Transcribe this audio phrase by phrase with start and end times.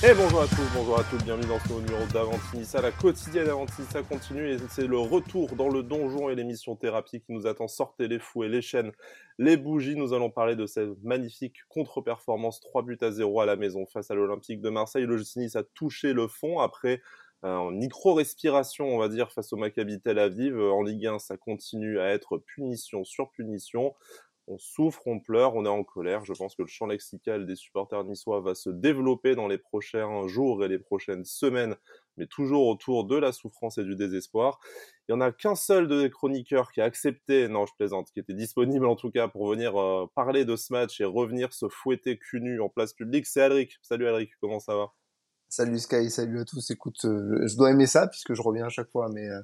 [0.00, 2.80] Et bonjour à tous, bonjour à tous, bienvenue dans ce nouveau numéro d'Avantinissa.
[2.80, 7.32] La quotidienne d'Avantinissa continue et c'est le retour dans le donjon et l'émission thérapie qui
[7.32, 7.66] nous attend.
[7.66, 8.92] Sortez les fous et les chaînes,
[9.38, 9.96] les bougies.
[9.96, 14.08] Nous allons parler de cette magnifique contre-performance 3 buts à 0 à la maison face
[14.12, 15.04] à l'Olympique de Marseille.
[15.04, 17.02] Le Nice a touché le fond après
[17.42, 20.60] en micro-respiration, on va dire, face au Maccabi Tel Aviv.
[20.60, 23.94] En Ligue 1, ça continue à être punition sur punition
[24.48, 26.24] on souffre, on pleure, on est en colère.
[26.24, 30.26] Je pense que le champ lexical des supporters niçois va se développer dans les prochains
[30.26, 31.76] jours et les prochaines semaines,
[32.16, 34.58] mais toujours autour de la souffrance et du désespoir.
[35.08, 38.20] Il y en a qu'un seul des chroniqueurs qui a accepté, non je plaisante, qui
[38.20, 41.68] était disponible en tout cas pour venir euh, parler de ce match et revenir se
[41.68, 43.78] fouetter cul nu en place publique, c'est Alric.
[43.82, 44.92] Salut Alric, comment ça va?
[45.50, 46.70] Salut Sky, salut à tous.
[46.70, 49.40] Écoute, euh, je dois aimer ça puisque je reviens à chaque fois, mais euh,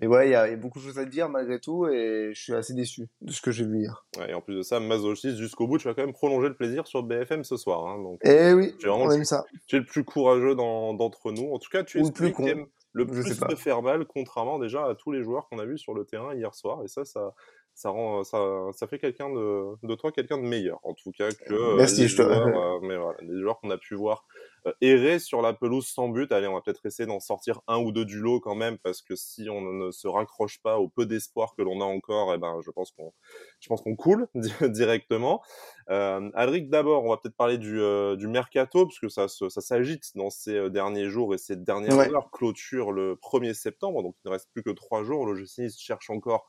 [0.00, 2.54] mais ouais, il y, a beaucoup de choses à dire malgré tout et je suis
[2.54, 4.06] assez déçu de ce que j'ai vu hier.
[4.18, 6.54] Ouais, et en plus de ça, masochiste jusqu'au bout, tu vas quand même prolonger le
[6.54, 7.86] plaisir sur BFM ce soir.
[7.86, 9.44] Hein, donc, eh oui, on aime ça.
[9.66, 11.52] Tu es le plus courageux d'entre nous.
[11.52, 12.66] En tout cas, tu es le plus con.
[12.92, 15.92] le plus de faire mal, contrairement déjà à tous les joueurs qu'on a vus sur
[15.92, 16.82] le terrain hier soir.
[16.82, 17.34] Et ça, ça,
[17.74, 18.38] ça rend, ça,
[18.72, 22.08] ça fait quelqu'un de, de toi quelqu'un de meilleur, en tout cas que Merci, les,
[22.08, 22.22] je te...
[22.22, 22.46] joueurs,
[22.76, 24.49] euh, mais voilà, les joueurs qu'on a pu voir euh,
[24.80, 26.30] errer sur la pelouse sans but.
[26.32, 29.02] Allez, on va peut-être essayer d'en sortir un ou deux du lot quand même, parce
[29.02, 32.38] que si on ne se raccroche pas au peu d'espoir que l'on a encore, eh
[32.38, 33.12] ben, je pense qu'on,
[33.60, 34.28] je pense qu'on coule
[34.62, 35.42] directement.
[35.90, 39.60] Euh, Alric, d'abord, on va peut-être parler du, euh, du mercato, parce que ça, ça
[39.60, 42.12] s'agite dans ces euh, derniers jours et ces dernières ouais.
[42.12, 42.30] heures.
[42.30, 45.26] Clôture le 1er septembre, donc il ne reste plus que trois jours.
[45.26, 46.48] Le GC cherche encore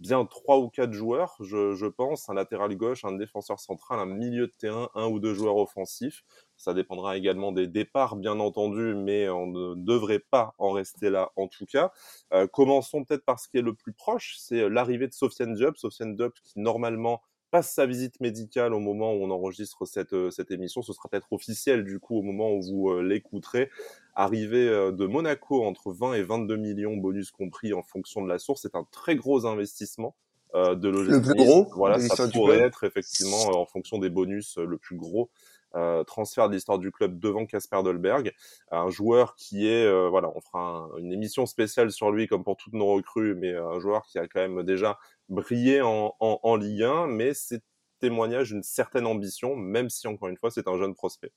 [0.00, 4.06] bien trois ou quatre joueurs, je, je, pense, un latéral gauche, un défenseur central, un
[4.06, 6.24] milieu de terrain, un ou deux joueurs offensifs.
[6.56, 11.32] Ça dépendra également des départs, bien entendu, mais on ne devrait pas en rester là
[11.36, 11.92] en tout cas.
[12.32, 15.76] Euh, commençons peut-être par ce qui est le plus proche, c'est l'arrivée de Sofiane Diop.
[15.76, 20.30] Sofiane Diop qui normalement passe sa visite médicale au moment où on enregistre cette, euh,
[20.30, 20.82] cette émission.
[20.82, 23.70] Ce sera peut-être officiel du coup au moment où vous euh, l'écouterez.
[24.14, 28.38] Arrivé euh, de Monaco entre 20 et 22 millions, bonus compris en fonction de la
[28.38, 30.16] source, c'est un très gros investissement
[30.54, 30.88] euh, de.
[30.88, 31.68] Le plus gros?
[31.74, 35.30] Voilà, ça pourrait être effectivement en fonction des bonus le plus gros.
[35.74, 38.32] Euh, transfert de l'histoire du club devant Casper Dolberg,
[38.70, 42.44] un joueur qui est, euh, voilà, on fera un, une émission spéciale sur lui comme
[42.44, 44.98] pour toutes nos recrues, mais un joueur qui a quand même déjà
[45.28, 47.62] brillé en, en, en Ligue 1, mais c'est
[48.00, 51.32] témoignage d'une certaine ambition, même si encore une fois c'est un jeune prospect.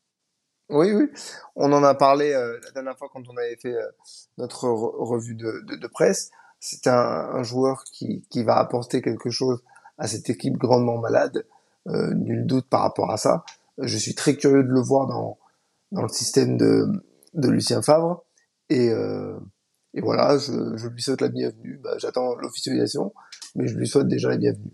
[0.70, 1.10] Oui, oui,
[1.56, 3.90] on en a parlé euh, la dernière fois quand on avait fait euh,
[4.38, 6.30] notre re revue de, de, de presse.
[6.60, 9.64] C'est un, un, joueur qui, qui va apporter quelque chose
[9.98, 11.48] à cette équipe grandement malade,
[11.88, 13.46] euh, nul doute par rapport à ça
[13.82, 15.38] je suis très curieux de le voir dans,
[15.92, 16.88] dans le système de,
[17.34, 18.24] de Lucien Favre.
[18.70, 19.40] Et, euh,
[19.94, 21.80] et voilà, je, je, lui souhaite la bienvenue.
[21.84, 23.14] Bah, J'attends l'officialisation,
[23.56, 24.72] mais je lui souhaite déjà la bienvenue.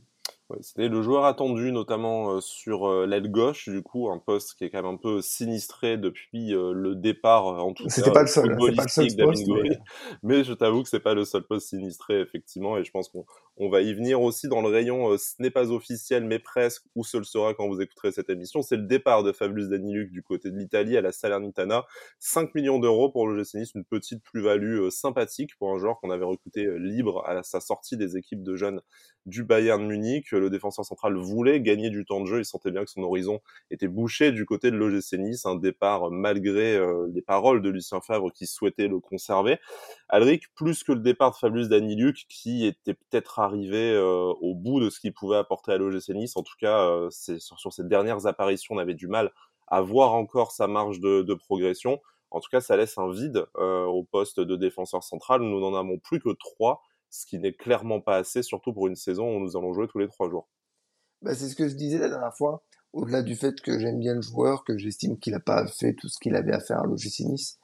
[0.50, 4.53] Ouais, C'était le joueur attendu, notamment euh, sur euh, l'aile gauche, du coup, un poste
[4.56, 8.22] qui est quand même un peu sinistré depuis euh, le départ, en tout cas, pas
[8.22, 9.69] le seul, pas le seul poste, mais...
[10.24, 10.44] mais...
[10.44, 13.25] je t'avoue que c'est pas le seul poste sinistré, effectivement, et je pense qu'on
[13.58, 16.84] on va y venir aussi dans le rayon, euh, ce n'est pas officiel, mais presque,
[16.94, 18.62] où ce le sera quand vous écouterez cette émission.
[18.62, 21.86] C'est le départ de Fabius Daniluk du côté de l'Italie à la Salernitana.
[22.20, 26.10] 5 millions d'euros pour le GC une petite plus-value euh, sympathique pour un joueur qu'on
[26.10, 28.82] avait recruté euh, libre à sa sortie des équipes de jeunes
[29.26, 30.32] du Bayern Munich.
[30.32, 32.40] Le défenseur central voulait gagner du temps de jeu.
[32.40, 33.40] Il sentait bien que son horizon
[33.72, 35.46] était bouché du côté de l'OGC Nice.
[35.46, 36.80] Un départ malgré
[37.12, 39.58] les paroles de Lucien Favre qui souhaitait le conserver.
[40.10, 44.79] Alric, plus que le départ de Fabius Daniluk qui était peut-être arrivé euh, au bout
[44.79, 46.35] de ce qu'il pouvait apporter à l'OGC Nice.
[46.35, 49.31] En tout cas, euh, sur, sur, ses dernières apparitions, on avait du mal
[49.67, 52.00] à voir encore sa marge de, de progression.
[52.31, 55.41] En tout cas, ça laisse un vide euh, au poste de défenseur central.
[55.41, 58.95] Nous n'en avons plus que trois ce qui n'est clairement pas assez, surtout pour une
[58.95, 60.50] saison où nous allons jouer tous les trois jours.
[61.22, 64.16] Bah, c'est ce que je disais la dernière fois, au-delà du fait que j'aime bien
[64.16, 66.85] le joueur, que j'estime qu'il n'a pas fait tout ce qu'il avait à faire à
[66.85, 67.59] l'OGC Nice,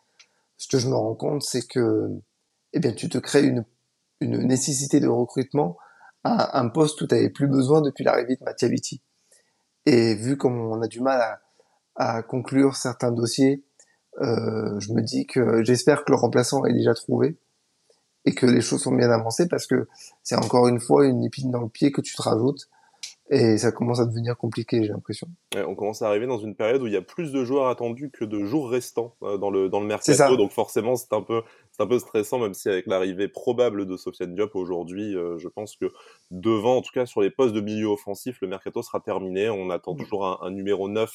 [0.57, 2.07] ce que je me rends compte, c'est que
[2.73, 3.65] eh bien, tu te crées une,
[4.21, 5.77] une nécessité de recrutement
[6.23, 9.01] à un poste où tu n'avais plus besoin depuis l'arrivée de Mattia Vitti.
[9.85, 11.41] Et vu comme on a du mal à,
[11.95, 13.63] à conclure certains dossiers,
[14.19, 17.37] euh, je me dis que j'espère que le remplaçant est déjà trouvé
[18.25, 19.87] et que les choses sont bien avancées parce que
[20.21, 22.69] c'est encore une fois une épine dans le pied que tu te rajoutes
[23.29, 25.27] et ça commence à devenir compliqué, j'ai l'impression.
[25.55, 27.67] Ouais, on commence à arriver dans une période où il y a plus de joueurs
[27.67, 31.21] attendus que de jours restants euh, dans le dans le mercato, donc forcément c'est un
[31.21, 31.41] peu
[31.81, 35.47] c'est un peu stressant, même si avec l'arrivée probable de Sofiane Diop aujourd'hui, euh, je
[35.47, 35.91] pense que
[36.29, 39.49] devant, en tout cas sur les postes de milieu offensif, le mercato sera terminé.
[39.49, 39.97] On attend mmh.
[39.97, 41.11] toujours un, un numéro 9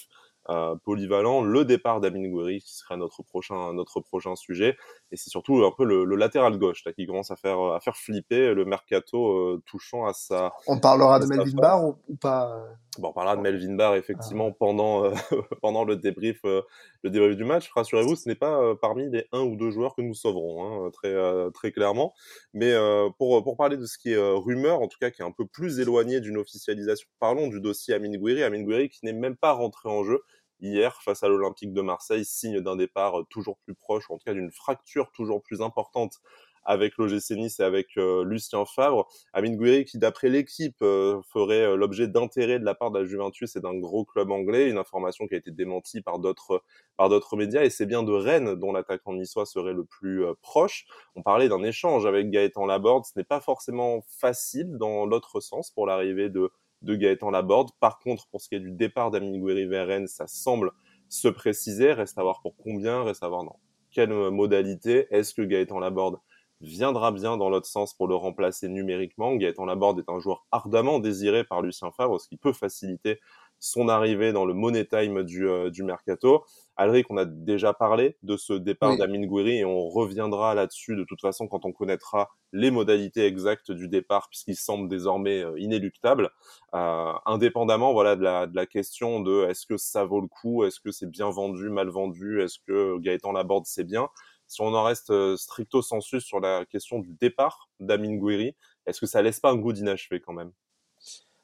[0.49, 4.77] euh, polyvalent, le départ d'Amin Gouiri qui sera notre prochain notre prochain sujet
[5.11, 7.81] et c'est surtout un peu le, le, latéral gauche là qui commence à faire à
[7.81, 12.15] faire flipper le mercato euh, touchant à sa On parlera de Melvin Barr ou, ou,
[12.15, 12.65] pas
[12.99, 14.57] Bon, on parlera de Melvin Barr effectivement ah.
[14.59, 15.15] pendant euh,
[15.63, 16.63] pendant le débrief euh,
[17.03, 17.71] le débrief du match.
[17.73, 20.91] Rassurez-vous, ce n'est pas euh, parmi les un ou deux joueurs que nous sauverons hein,
[20.91, 21.15] très
[21.53, 22.15] très clairement.
[22.55, 22.75] Mais
[23.19, 25.47] pour pour parler de ce qui est rumeur, en tout cas qui est un peu
[25.47, 28.43] plus éloigné d'une officialisation, parlons du dossier Amin Gouiri.
[28.43, 30.23] Amin Gouiri qui n'est même pas rentré en jeu
[30.61, 34.33] hier face à l'Olympique de Marseille, signe d'un départ toujours plus proche, en tout cas
[34.33, 36.21] d'une fracture toujours plus importante
[36.67, 39.09] avec l'OGC Nice et avec euh, Lucien Favre.
[39.33, 43.05] Amin Gouiri qui, d'après l'équipe, euh, ferait euh, l'objet d'intérêt de la part de la
[43.05, 46.63] Juventus et d'un gros club anglais, une information qui a été démentie par d'autres
[46.97, 50.87] par d'autres médias, et c'est bien de Rennes dont l'attaquant niçois serait le plus proche.
[51.15, 55.71] On parlait d'un échange avec Gaëtan Laborde, ce n'est pas forcément facile dans l'autre sens
[55.71, 56.51] pour l'arrivée de
[56.83, 57.71] de Gaëtan Laborde.
[57.81, 60.71] Par contre, pour ce qui est du départ d'Amin Gouiri vers Rennes, ça semble
[61.09, 61.93] se préciser.
[61.93, 63.59] Reste à voir pour combien, reste à voir dans
[63.91, 65.07] quelle modalité.
[65.11, 66.19] Est-ce que Gaëtan Laborde
[66.61, 69.35] viendra bien dans l'autre sens pour le remplacer numériquement.
[69.37, 73.21] Gaëtan Laborde est un joueur ardemment désiré par Lucien Favre, ce qui peut faciliter
[73.59, 76.45] son arrivée dans le money time du, euh, du mercato.
[76.77, 81.05] Alric, on a déjà parlé de ce départ d'Amin Gouiri et on reviendra là-dessus de
[81.05, 86.31] toute façon quand on connaîtra les modalités exactes du départ puisqu'il semble désormais euh, inéluctable.
[86.75, 90.65] Euh, indépendamment voilà de la, de la question de est-ce que ça vaut le coup,
[90.65, 94.09] est-ce que c'est bien vendu, mal vendu, est-ce que Gaëtan Laborde c'est bien?
[94.49, 98.55] Si on en reste euh, stricto sensu sur la question du départ d'Amin Gouiri,
[98.87, 100.53] est-ce que ça laisse pas un goût d'inachevé quand même?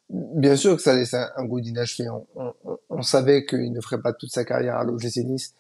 [0.09, 2.09] Bien sûr que ça laisse un, goût d'inachevé.
[2.91, 5.55] On, savait qu'il ne ferait pas toute sa carrière à l'OGC Nice,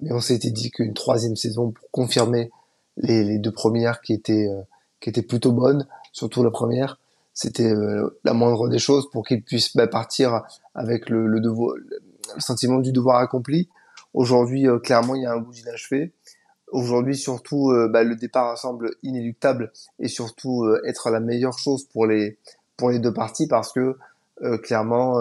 [0.00, 2.50] mais on s'était dit qu'une troisième saison pour confirmer
[2.96, 4.62] les, deux premières qui étaient euh,
[5.00, 6.98] qui étaient plutôt bonnes, surtout la première,
[7.34, 10.42] c'était euh, la moindre des choses pour qu'il puisse bah, partir
[10.74, 13.68] avec le, le, devoir, le sentiment du devoir accompli.
[14.14, 16.12] Aujourd'hui, clairement, il y a un goût d'inachevé.
[16.72, 21.84] Aujourd'hui, surtout, euh, bah, le départ semble inéluctable et surtout euh, être la meilleure chose
[21.84, 22.36] pour les
[22.76, 23.96] pour les deux parties parce que
[24.42, 25.18] euh, clairement,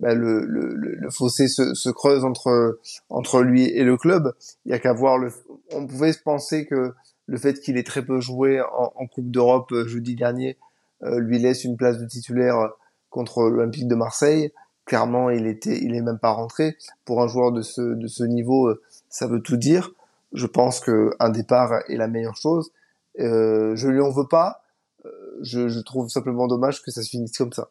[0.00, 4.32] bah, le, le, le, fossé se, se, creuse entre entre lui et le club.
[4.64, 5.30] Il y a qu'à voir le.
[5.72, 6.94] On pouvait se penser que
[7.26, 10.56] le fait qu'il ait très peu joué en, en Coupe d'Europe jeudi dernier
[11.02, 12.70] lui laisse une place de titulaire
[13.10, 14.52] contre l'Olympique de Marseille.
[14.84, 16.76] Clairement, il était, il est même pas rentré.
[17.04, 18.72] Pour un joueur de ce de ce niveau,
[19.08, 19.92] ça veut tout dire
[20.32, 22.72] je pense qu'un départ est la meilleure chose.
[23.20, 24.62] Euh, je lui en veux pas.
[25.04, 25.10] Euh,
[25.42, 27.70] je, trouve simplement dommage que ça se finisse comme ça.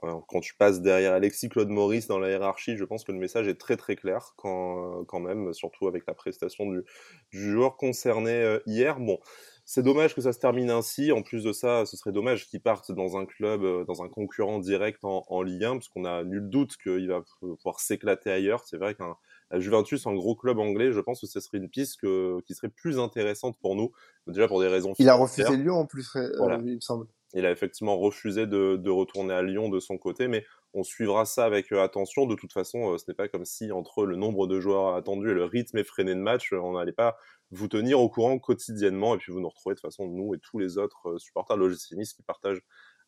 [0.00, 3.46] Quand tu passes derrière Alexis Claude Maurice dans la hiérarchie, je pense que le message
[3.46, 6.82] est très très clair quand, quand même, surtout avec la prestation du,
[7.30, 8.98] joueur concerné euh, hier.
[8.98, 9.20] Bon,
[9.64, 11.12] c'est dommage que ça se termine ainsi.
[11.12, 14.08] En plus de ça, ce serait dommage qu'il parte dans un club, euh, dans un
[14.08, 18.30] concurrent direct en, en Ligue 1, parce qu'on a nul doute qu'il va pouvoir s'éclater
[18.30, 18.64] ailleurs.
[18.66, 19.16] C'est vrai qu'un
[19.60, 22.98] Juventus en gros club anglais, je pense que ce serait une piste qui serait plus
[22.98, 23.92] intéressante pour nous,
[24.26, 24.94] déjà pour des raisons.
[24.98, 26.30] Il a refusé Lyon en plus, euh,
[26.64, 27.06] il me semble.
[27.34, 30.44] Il a effectivement refusé de, retourner à Lyon de son côté, mais
[30.74, 32.26] on suivra ça avec euh, attention.
[32.26, 35.30] De toute façon, euh, ce n'est pas comme si entre le nombre de joueurs attendus
[35.30, 37.16] et le rythme effréné de match, on n'allait pas
[37.50, 40.38] vous tenir au courant quotidiennement et puis vous nous retrouvez de toute façon nous et
[40.38, 42.62] tous les autres supporters Nice qui partagent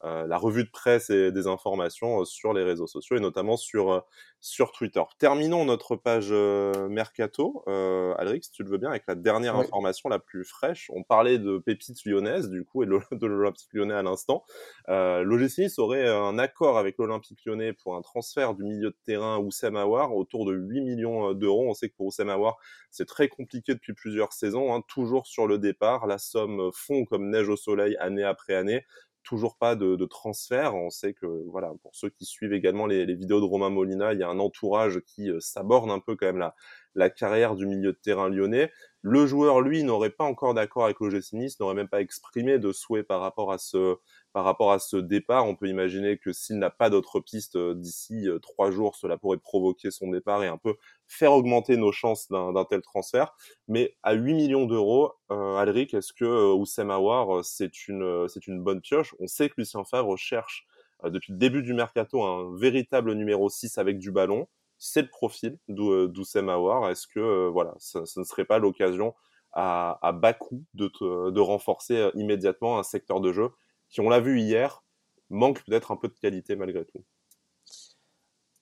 [0.05, 3.93] la revue de presse et des informations euh, sur les réseaux sociaux et notamment sur,
[3.93, 4.01] euh,
[4.41, 5.03] sur Twitter.
[5.19, 10.09] Terminons notre page Mercato, euh, Alric, si tu le veux bien, avec la dernière information
[10.09, 10.91] la plus fraîche.
[10.95, 14.45] On parlait de pépites lyonnaises, du coup, et de l'Olympique lyonnais à l'instant.
[14.89, 18.99] Euh, L'OGC Nice aurait un accord avec l'Olympique lyonnais pour un transfert du milieu de
[19.07, 21.69] terrain Oussem Aouar autour de 8 millions d'euros.
[21.69, 22.59] On sait que pour Oussem Aouar,
[22.91, 26.07] c'est très compliqué depuis plusieurs saisons, hein, toujours sur le départ.
[26.07, 28.85] La somme fond comme neige au soleil année après année
[29.25, 30.75] toujours pas de, transfert.
[30.75, 34.21] On sait que, voilà, pour ceux qui suivent également les, vidéos de Romain Molina, il
[34.21, 36.55] y a un entourage qui euh, s'aborde un peu quand même la,
[36.95, 38.71] la carrière du milieu de terrain lyonnais.
[39.03, 42.73] Le joueur, lui, n'aurait pas encore d'accord avec l'OGC Nice, n'aurait même pas exprimé de
[42.73, 43.97] souhait par rapport à ce,
[44.35, 45.47] par rapport à ce départ.
[45.47, 49.17] On peut imaginer que s'il n'a pas d'autres pistes euh, d'ici euh, trois jours, cela
[49.17, 50.75] pourrait provoquer son départ et un peu
[51.07, 53.37] faire augmenter nos chances d'un tel transfert.
[53.69, 58.61] Mais à 8 millions d'euros, euh, Alric, est-ce que euh, Oussem Aouar, c'est une, une
[58.61, 59.15] bonne pioche?
[59.21, 60.67] On sait que Lucien Favre cherche
[61.05, 64.49] depuis le début du mercato un véritable numéro 6 avec du ballon
[64.79, 66.91] c'est le profil d'Oussem Aouar.
[66.91, 69.15] Est-ce que voilà, ce, ne serait pas l'occasion
[69.53, 70.91] à, à, bas coût de,
[71.31, 73.51] de renforcer immédiatement un secteur de jeu
[73.95, 74.83] qui, on l'a vu hier,
[75.31, 77.03] manque peut-être un peu de qualité malgré tout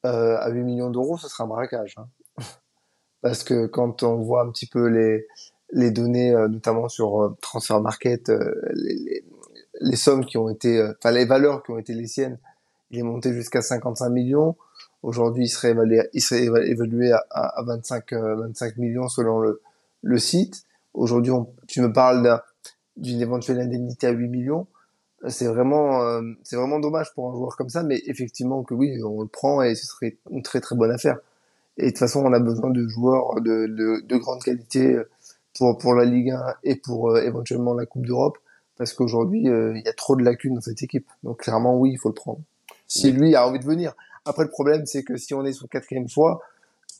[0.04, 1.94] euh, À 8 millions d'euros, ce sera un braquage.
[1.96, 2.08] Hein.
[3.22, 5.26] Parce que quand on voit un petit peu les,
[5.70, 8.30] les données, notamment sur Transfer Market,
[8.74, 12.38] les, sommes qui ont été, enfin les valeurs qui ont été les siennes,
[12.90, 14.56] il est monté jusqu'à 55 millions.
[15.02, 19.62] Aujourd'hui, il serait évalué, à, à 25, 25 euh, millions selon le,
[20.02, 20.64] le site.
[20.94, 21.32] Aujourd'hui,
[21.66, 22.40] tu me parles
[22.96, 24.66] d'une éventuelle indemnité à 8 millions.
[25.28, 29.00] C'est vraiment, euh, c'est vraiment dommage pour un joueur comme ça, mais effectivement que oui,
[29.04, 31.18] on le prend et ce serait une très très bonne affaire.
[31.78, 35.00] Et de toute façon, on a besoin de joueurs de, de, de grande qualité
[35.56, 38.38] pour, pour la Ligue 1 et pour euh, éventuellement la Coupe d'Europe,
[38.76, 41.08] parce qu'aujourd'hui, euh, il y a trop de lacunes dans cette équipe.
[41.22, 42.40] Donc clairement, oui, il faut le prendre.
[42.86, 43.94] Si lui a envie de venir.
[44.24, 46.40] Après, le problème, c'est que si on est sur quatrième fois,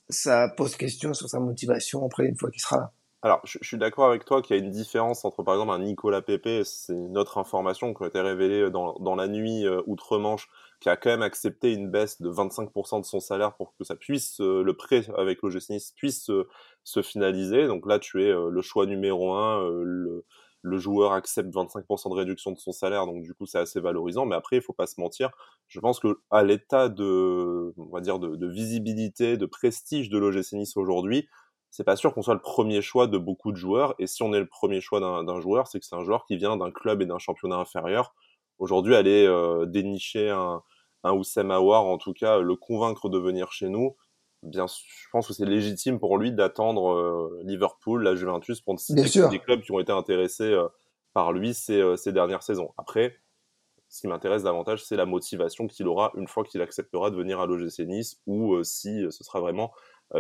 [0.09, 2.93] ça pose question sur sa motivation après une fois qu'il sera là.
[3.25, 5.79] Alors, je, suis d'accord avec toi qu'il y a une différence entre, par exemple, un
[5.79, 9.81] Nicolas Pepe, c'est une autre information qui a été révélée dans, dans la nuit euh,
[9.87, 10.49] outre-Manche,
[10.81, 13.95] qui a quand même accepté une baisse de 25% de son salaire pour que ça
[13.95, 16.49] puisse, euh, le prêt avec l'OGC Nice puisse euh,
[16.83, 17.69] se finaliser.
[17.69, 20.25] Donc là, tu es le choix numéro un, le,
[20.63, 24.27] le joueur accepte 25% de réduction de son salaire, donc du coup c'est assez valorisant.
[24.27, 25.31] Mais après, il faut pas se mentir.
[25.69, 30.19] Je pense que à l'état de, on va dire, de, de visibilité, de prestige de
[30.19, 31.29] l'OGC aujourd'hui,
[31.73, 33.95] c'est pas sûr qu'on soit le premier choix de beaucoup de joueurs.
[33.99, 36.37] Et si on est le premier choix d'un joueur, c'est que c'est un joueur qui
[36.37, 38.15] vient d'un club et d'un championnat inférieur.
[38.59, 40.63] Aujourd'hui, aller euh, dénicher un,
[41.03, 43.97] un Oussem Aouar, en tout cas le convaincre de venir chez nous,
[44.43, 49.29] bien, je pense que c'est légitime pour lui d'attendre euh, Liverpool, la Juventus, pour citer
[49.31, 50.69] des clubs qui ont été intéressés euh,
[51.15, 52.75] par lui ces, ces dernières saisons.
[52.77, 53.17] Après,
[53.89, 57.41] ce qui m'intéresse davantage, c'est la motivation qu'il aura une fois qu'il acceptera de venir
[57.41, 59.73] à l'OGC Nice, ou si ce sera vraiment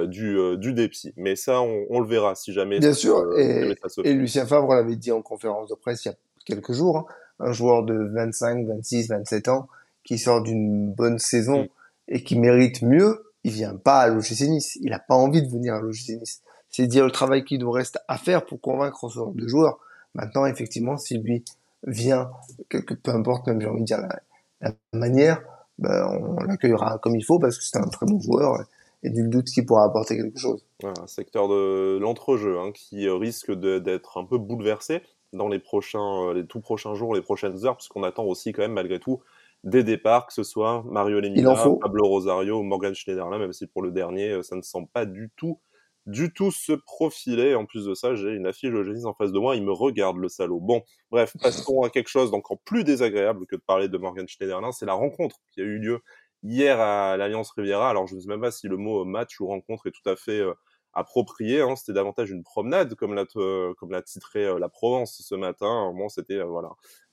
[0.06, 1.12] du, euh, du dépit.
[1.16, 2.78] Mais ça, on, on, le verra si jamais.
[2.78, 6.14] Bien sûr, et, et, Lucien Favre l'avait dit en conférence de presse il y a
[6.44, 7.06] quelques jours, hein,
[7.40, 9.68] un joueur de 25, 26, 27 ans
[10.04, 11.68] qui sort d'une bonne saison mm.
[12.08, 14.78] et qui mérite mieux, il vient pas à l'OGC Nice.
[14.80, 16.42] Il a pas envie de venir à l'OGC Nice.
[16.70, 19.78] C'est dire le travail qu'il nous reste à faire pour convaincre ce genre de joueur.
[20.14, 21.44] Maintenant, effectivement, si lui
[21.86, 22.30] vient,
[22.68, 24.20] que, peu importe, même j'ai envie de dire la,
[24.60, 25.42] la manière,
[25.78, 28.64] ben, on l'accueillera comme il faut parce que c'est un très bon joueur
[29.02, 30.64] et du doute qu'il pourra apporter quelque chose.
[30.84, 36.34] un secteur de l'entrejeu hein, qui risque d'être un peu bouleversé dans les prochains, euh,
[36.34, 39.20] les tout prochains jours, les prochaines heures, puisqu'on attend aussi quand même malgré tout
[39.64, 43.82] des départs, que ce soit Mario Lemina, Pablo Rosario ou Morgan Schneiderlin, même si pour
[43.82, 45.60] le dernier, euh, ça ne semble pas du tout,
[46.06, 47.54] du tout se profiler.
[47.54, 49.72] En plus de ça, j'ai une affiche de Genesis en face de moi, il me
[49.72, 50.60] regarde le salaud.
[50.60, 54.72] Bon, bref, passons à quelque chose d'encore plus désagréable que de parler de Morgan Schneiderlin,
[54.72, 56.00] c'est la rencontre qui a eu lieu
[56.42, 57.90] hier à l'Alliance Riviera.
[57.90, 60.16] Alors, je ne sais même pas si le mot match ou rencontre est tout à
[60.16, 60.54] fait euh,
[60.92, 61.60] approprié.
[61.60, 61.76] Hein.
[61.76, 65.92] C'était davantage une promenade, comme l'a, comme l'a titré euh, la Provence ce matin.
[65.94, 66.70] Moi, c'était euh, voilà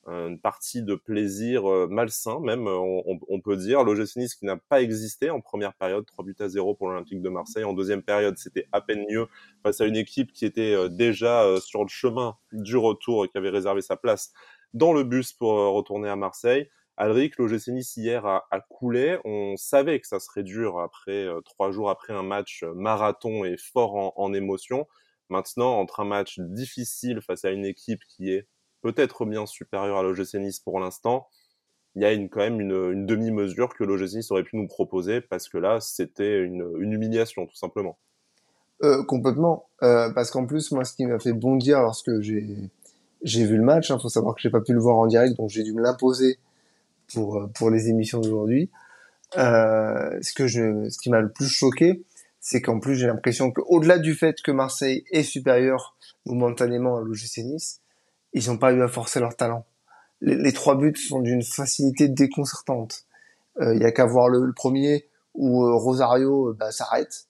[0.08, 3.84] une partie de plaisir malsain, même, on, on peut dire.
[3.84, 7.22] L'OGC Nice qui n'a pas existé en première période, 3 buts à 0 pour l'Olympique
[7.22, 7.64] de Marseille.
[7.64, 9.28] En deuxième période, c'était à peine mieux
[9.62, 13.52] face à une équipe qui était déjà sur le chemin du retour et qui avait
[13.52, 14.34] réservé sa place
[14.74, 16.70] dans le bus pour retourner à Marseille.
[17.00, 19.20] Alric, l'OGC Nice hier a, coulé.
[19.24, 23.46] On savait que ça serait dur après euh, trois jours après un match euh, marathon
[23.46, 24.86] et fort en, émotion.
[25.30, 28.48] Maintenant, entre un match difficile face à une équipe qui est
[28.82, 31.30] peut-être bien supérieure à l'OGC Nice pour l'instant,
[31.96, 35.22] il y a une, quand même une, demi-mesure que l'OGC Nice aurait pu nous proposer
[35.22, 37.98] parce que là, c'était une, humiliation tout simplement.
[38.84, 43.64] Euh, complètement, parce qu'en plus, moi, ce qui m'a fait bondir lorsque j'ai vu le
[43.64, 45.64] match, il hein, faut savoir que j'ai pas pu le voir en direct, donc j'ai
[45.64, 46.40] dû me l'imposer
[47.14, 48.70] pour, euh, pour les émissions d'aujourd'hui.
[49.38, 52.04] Euh, ce que je, ce qui m'a le plus choqué,
[52.40, 57.44] c'est qu'en plus j'ai l'impression qu'au-delà du fait que Marseille est supérieur momentanément à l'OGC
[57.44, 57.82] Nice,
[58.34, 59.66] ils n'ont pas eu à forcer leur talent.
[60.22, 63.04] Les, trois buts sont d'une facilité déconcertante.
[63.60, 67.28] Il euh, y a qu'à voir le, premier où euh, Rosario bah, s'arrête.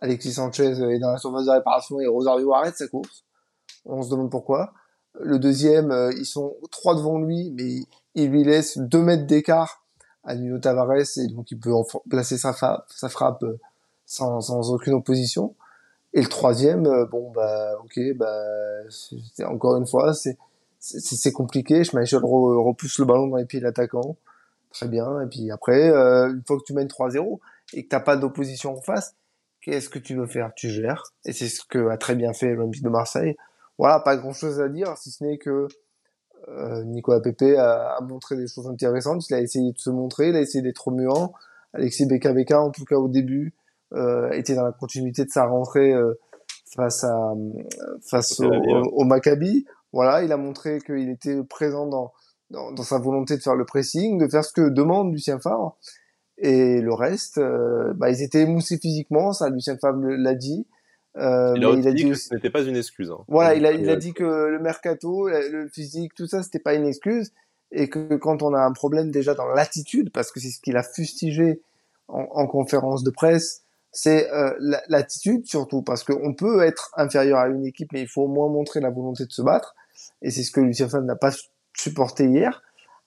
[0.00, 3.24] Alexis Sanchez est dans la surface de réparation et Rosario arrête sa course.
[3.84, 4.72] On se demande pourquoi.
[5.20, 7.80] Le deuxième, ils sont trois devant lui, mais
[8.14, 9.84] il lui laisse deux mètres d'écart
[10.24, 11.72] à Nuno Tavares et donc il peut
[12.08, 12.52] placer sa,
[12.88, 13.58] sa frappe euh,
[14.06, 15.54] sans, sans, aucune opposition.
[16.14, 18.32] Et le troisième, euh, bon bah ok, bah
[19.46, 20.36] encore une fois c'est
[20.78, 21.84] c'est compliqué.
[21.84, 24.16] Schmeichel repousse le ballon dans les pieds de l'attaquant,
[24.72, 25.20] très bien.
[25.20, 27.38] Et puis après, euh, une fois que tu mènes 3-0
[27.74, 29.14] et que t'as pas d'opposition en face,
[29.60, 30.52] qu'est-ce que tu veux faire?
[30.56, 31.04] Tu gères.
[31.24, 33.36] Et c'est ce que a très bien fait l'Olympique de Marseille.
[33.78, 35.68] Voilà, pas grand chose à dire, si ce n'est que
[36.84, 39.28] Nicolas Pepe a, a, montré des choses intéressantes.
[39.28, 41.32] Il a essayé de se montrer, il a essayé d'être muant.
[41.74, 43.54] Alexis Beka Beka, en tout cas au début,
[43.94, 46.18] euh, était dans la continuité de sa rentrée euh,
[46.74, 47.34] face à
[48.08, 49.66] face au, au, Maccabi.
[49.92, 52.12] Voilà, il a montré qu'il était présent dans,
[52.50, 55.76] dans, dans, sa volonté de faire le pressing, de faire ce que demande Lucien Favre.
[56.38, 60.66] Et le reste, euh, bah, ils étaient émoussés physiquement, ça Lucien Favre l'a dit.
[61.16, 63.10] Euh, il, a il a dit que ce n'était pas une excuse.
[63.10, 63.24] Hein.
[63.28, 66.74] Voilà, il a, il a dit que le mercato, le physique, tout ça, c'était pas
[66.74, 67.32] une excuse,
[67.70, 70.76] et que quand on a un problème déjà dans l'attitude, parce que c'est ce qu'il
[70.76, 71.60] a fustigé
[72.08, 74.54] en, en, conférence de presse, c'est euh,
[74.88, 78.48] l'attitude surtout, parce qu'on peut être inférieur à une équipe, mais il faut au moins
[78.48, 79.74] montrer la volonté de se battre,
[80.22, 81.32] et c'est ce que Lucien Favre n'a pas
[81.74, 82.62] supporté hier.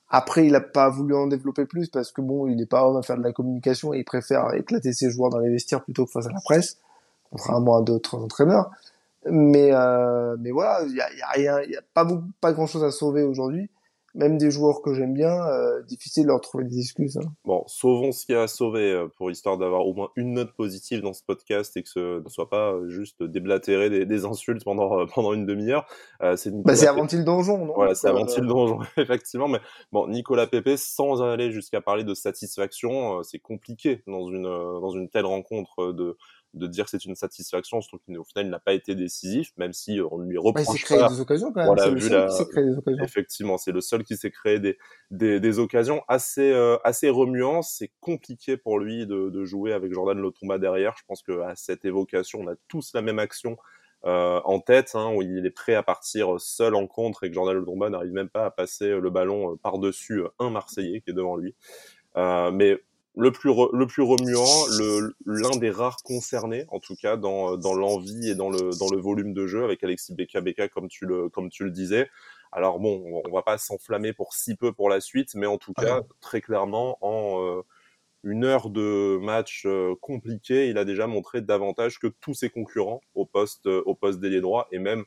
[0.09, 2.97] Après, il n'a pas voulu en développer plus parce que bon, il n'est pas homme
[2.97, 6.05] à faire de la communication et il préfère éclater ses joueurs dans les vestiaires plutôt
[6.05, 6.77] que face à la presse,
[7.35, 8.71] contrairement à d'autres entraîneurs.
[9.29, 12.07] Mais euh, mais voilà, il y a, y a, rien, il y a pas
[12.41, 13.69] pas grand chose à sauver aujourd'hui
[14.15, 17.17] même des joueurs que j'aime bien, euh, difficile de leur trouver des excuses.
[17.17, 17.29] Hein.
[17.43, 21.01] Bon, sauvons ce qui a sauvé euh, pour histoire d'avoir au moins une note positive
[21.01, 25.05] dans ce podcast et que ce ne soit pas juste déblatérer des, des insultes pendant
[25.07, 25.85] pendant une demi-heure.
[26.21, 27.73] Euh, c'est bah, c'est avant le donjon, non?
[27.75, 29.49] Voilà, c'est avant le donjon, effectivement.
[29.49, 29.59] Mais
[29.91, 35.09] bon, Nicolas Pepe, sans aller jusqu'à parler de satisfaction, c'est compliqué dans une dans une
[35.09, 36.17] telle rencontre de
[36.55, 37.79] de dire que c'est une satisfaction.
[37.81, 40.83] Trouve qu'au final, il n'a pas été décisif, même si on lui reproche il s'est
[40.83, 41.67] créé des occasions quand même.
[41.67, 42.27] Voilà, vu la...
[42.49, 43.03] créé des occasions.
[43.03, 44.77] Effectivement, c'est le seul qui s'est créé des,
[45.11, 47.61] des, des, occasions assez, euh, assez remuants.
[47.61, 50.95] C'est compliqué pour lui de, de jouer avec Jordan Lotumba derrière.
[50.97, 53.57] Je pense qu'à cette évocation, on a tous la même action
[54.05, 57.33] euh, en tête, hein, où il est prêt à partir seul en contre et que
[57.33, 61.13] Jordan Lotumba n'arrive même pas à passer le ballon euh, par-dessus un Marseillais qui est
[61.13, 61.55] devant lui.
[62.15, 62.77] Euh, mais
[63.17, 67.73] le plus le plus remuant, le l'un des rares concernés en tout cas dans dans
[67.73, 71.05] l'envie et dans le dans le volume de jeu avec Alexis Beka Beka comme tu
[71.05, 72.09] le comme tu le disais.
[72.51, 75.73] Alors bon, on va pas s'enflammer pour si peu pour la suite, mais en tout
[75.77, 77.61] ah cas très clairement en euh,
[78.23, 83.01] une heure de match euh, compliqué, il a déjà montré davantage que tous ses concurrents
[83.13, 85.05] au poste au poste d'ailier droit et même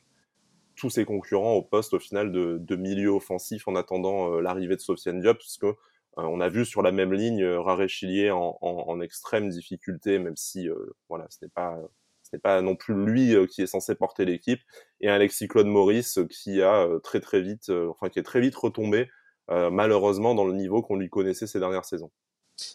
[0.79, 4.75] tous ses concurrents au poste au final de, de milieu offensif en attendant euh, l'arrivée
[4.75, 5.73] de Sofiane Diop, parce que euh,
[6.17, 10.19] on a vu sur la même ligne euh, Rare Chilier en, en, en, extrême difficulté,
[10.19, 11.77] même si euh, voilà, ce n'est pas
[12.23, 14.59] ce n'est pas non plus lui qui est censé porter l'équipe,
[15.01, 19.09] et Alexis Claude Maurice qui a très très vite, enfin qui est très vite retombé
[19.47, 22.11] malheureusement dans le niveau qu'on lui connaissait ces dernières saisons.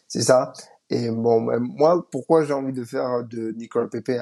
[0.08, 0.52] C'est ça.
[0.90, 4.20] Et bon, moi, pourquoi j'ai envie de faire de Nicolas Pepe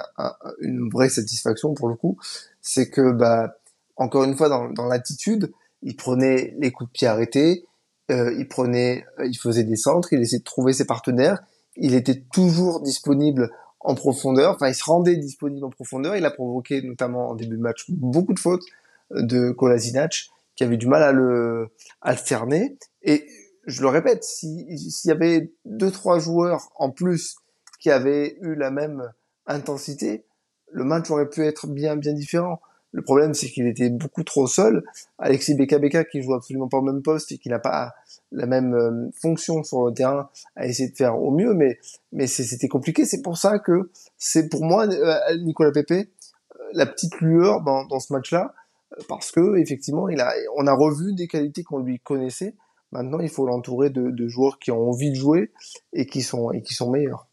[0.61, 2.19] une vraie satisfaction pour le coup,
[2.61, 3.57] c'est que bah
[3.97, 5.50] encore une fois dans, dans l'attitude,
[5.83, 7.64] il prenait les coups de pied arrêtés,
[8.12, 11.42] euh, il prenait, euh, il faisait des centres, il essayait de trouver ses partenaires,
[11.76, 13.50] il était toujours disponible
[13.81, 17.57] en profondeur, enfin il se rendait disponible en profondeur, il a provoqué notamment en début
[17.57, 18.64] de match beaucoup de fautes
[19.12, 21.68] euh, de Kolasinac qui avait du mal à le
[22.03, 23.27] alterner et
[23.66, 24.66] je le répète, s'il
[25.05, 27.37] y avait deux trois joueurs en plus
[27.81, 29.12] qui avaient eu la même
[29.46, 30.25] intensité,
[30.70, 32.61] le match aurait pu être bien bien différent.
[32.92, 34.85] Le problème, c'est qu'il était beaucoup trop seul.
[35.18, 37.94] Alexis Beka qui joue absolument pas au même poste et qui n'a pas
[38.31, 41.78] la même euh, fonction sur le terrain, a essayé de faire au mieux, mais
[42.12, 43.07] mais c'était compliqué.
[43.07, 46.05] C'est pour ça que c'est pour moi euh, Nicolas Pepe euh,
[46.74, 48.55] la petite lueur dans, dans ce match-là,
[49.09, 52.55] parce que effectivement, il a, on a revu des qualités qu'on lui connaissait.
[52.90, 55.50] Maintenant, il faut l'entourer de, de joueurs qui ont envie de jouer
[55.94, 57.26] et qui sont et qui sont meilleurs.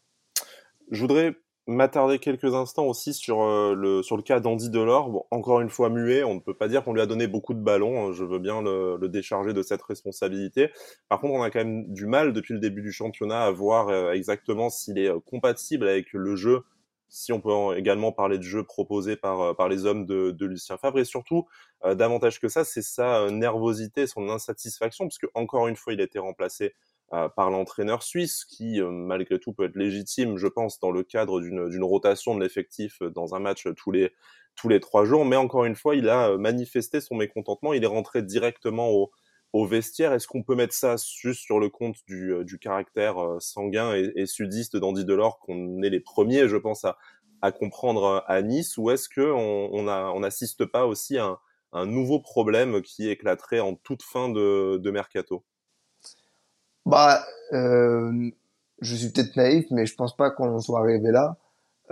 [0.90, 1.34] Je voudrais
[1.66, 5.10] m'attarder quelques instants aussi sur euh, le sur le cas d'Andy Delors.
[5.10, 7.54] Bon, encore une fois muet, on ne peut pas dire qu'on lui a donné beaucoup
[7.54, 8.08] de ballons.
[8.08, 8.12] Hein.
[8.12, 10.70] Je veux bien le, le, décharger de cette responsabilité.
[11.08, 13.88] Par contre, on a quand même du mal depuis le début du championnat à voir
[13.88, 16.62] euh, exactement s'il est euh, compatible avec le jeu.
[17.08, 20.76] Si on peut également parler de jeu proposé par par les hommes de, de Lucien
[20.78, 21.44] Favre et surtout
[21.84, 26.04] davantage que ça, c'est sa nervosité, son insatisfaction, parce que encore une fois, il a
[26.04, 26.72] été remplacé
[27.10, 31.40] par l'entraîneur suisse, qui euh, malgré tout peut être légitime, je pense, dans le cadre
[31.40, 34.12] d'une rotation de l'effectif euh, dans un match tous les
[34.56, 35.24] tous les trois jours.
[35.24, 37.72] Mais encore une fois, il a manifesté son mécontentement.
[37.72, 39.10] Il est rentré directement au,
[39.52, 40.12] au vestiaire.
[40.12, 44.76] Est-ce qu'on peut mettre ça juste sur le compte du, du caractère sanguin et, sudiste
[44.76, 46.98] d'Andy Delors, qu'on est les premiers, je pense, à,
[47.42, 51.26] à comprendre à Nice, ou est-ce que on, on, a, on assiste pas aussi à
[51.26, 51.38] un,
[51.72, 55.44] un, nouveau problème qui éclaterait en toute fin de, de mercato?
[56.86, 58.30] Bah, euh,
[58.80, 61.36] je suis peut-être naïf, mais je pense pas qu'on soit arrivé là.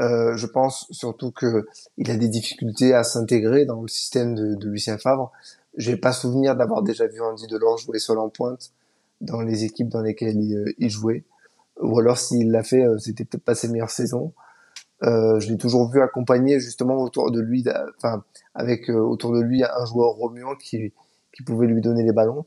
[0.01, 4.69] Euh, je pense surtout que il a des difficultés à s'intégrer dans le système de,
[4.69, 5.33] Lucien Favre.
[5.77, 8.73] J'ai pas souvenir d'avoir déjà vu Andy Delors jouer seul en pointe
[9.21, 11.25] dans les équipes dans lesquelles il, euh, jouait.
[11.81, 14.33] Ou alors s'il l'a fait, euh, c'était peut-être pas ses meilleures saisons.
[15.05, 17.65] Euh, je l'ai toujours vu accompagner justement autour de lui,
[17.99, 18.25] enfin
[18.55, 20.93] avec euh, autour de lui un joueur remuant qui,
[21.33, 22.47] qui pouvait lui donner les ballons.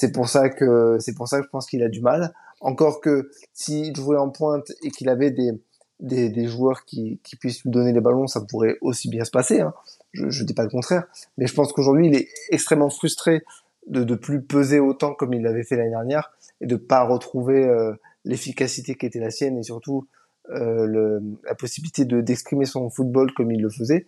[0.00, 2.32] C'est pour ça que c'est pour ça que je pense qu'il a du mal.
[2.60, 5.50] Encore que s'il jouait en pointe et qu'il avait des,
[5.98, 9.32] des, des joueurs qui, qui puissent lui donner les ballons, ça pourrait aussi bien se
[9.32, 9.60] passer.
[9.60, 9.74] Hein.
[10.12, 13.42] Je, je dis pas le contraire, mais je pense qu'aujourd'hui il est extrêmement frustré
[13.88, 16.30] de de plus peser autant comme il l'avait fait l'année dernière
[16.60, 17.92] et de pas retrouver euh,
[18.24, 20.06] l'efficacité qui était la sienne et surtout
[20.50, 24.06] euh, le, la possibilité de d'exprimer son football comme il le faisait.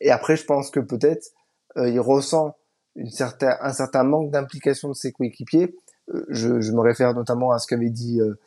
[0.00, 1.32] Et après, je pense que peut-être
[1.78, 2.54] euh, il ressent
[2.96, 5.74] une certain, un certain manque d'implication de ses coéquipiers.
[6.12, 8.38] Euh, je, je, me réfère notamment à ce qu'avait dit euh,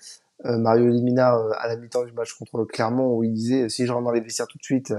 [0.45, 3.91] euh Mario Limina à la mi-temps du match contre Clermont où il disait si je
[3.91, 4.93] rentre dans les vestiaires tout de suite,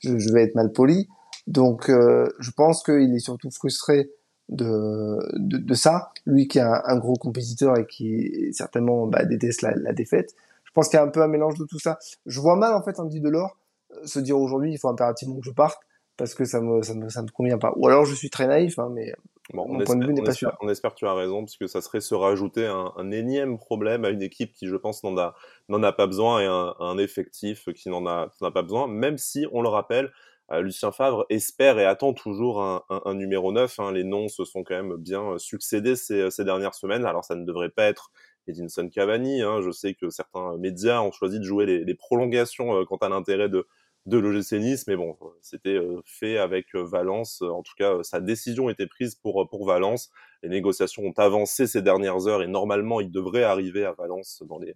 [0.00, 1.08] je, je vais être mal poli.
[1.46, 4.10] Donc je pense qu'il est surtout frustré
[4.48, 6.10] de, de, ça.
[6.26, 10.34] Lui qui est un, gros compétiteur et qui certainement bah, déteste la, la, défaite.
[10.64, 11.98] Je pense qu'il y a un peu un mélange de tout ça.
[12.26, 13.56] Je vois mal en fait Andy Delors
[14.04, 15.78] se dire aujourd'hui il faut impérativement que je parte
[16.16, 17.72] parce que ça me ça me ça me convient pas.
[17.76, 19.12] Ou alors je suis très naïf, hein, mais
[19.52, 20.52] bon, mon point de vue n'est pas sûr.
[20.60, 23.58] On espère que tu as raison parce que ça serait se rajouter un, un énième
[23.58, 25.34] problème à une équipe qui je pense n'en a
[25.68, 28.88] n'en a pas besoin et un, un effectif qui n'en a, a pas besoin.
[28.88, 30.12] Même si on le rappelle,
[30.50, 33.80] euh, Lucien Favre espère et attend toujours un, un, un numéro 9.
[33.80, 33.92] Hein.
[33.92, 37.06] Les noms se sont quand même bien succédés ces, ces dernières semaines.
[37.06, 38.10] Alors ça ne devrait pas être
[38.46, 39.42] Edinson Cavani.
[39.42, 39.60] Hein.
[39.62, 43.08] Je sais que certains médias ont choisi de jouer les, les prolongations euh, quant à
[43.08, 43.66] l'intérêt de
[44.06, 47.42] de l'OGC mais bon, c'était euh, fait avec euh, Valence.
[47.42, 50.10] En tout cas, sa décision était prise pour pour Valence.
[50.42, 54.58] Les négociations ont avancé ces dernières heures et normalement, il devrait arriver à Valence dans
[54.58, 54.74] les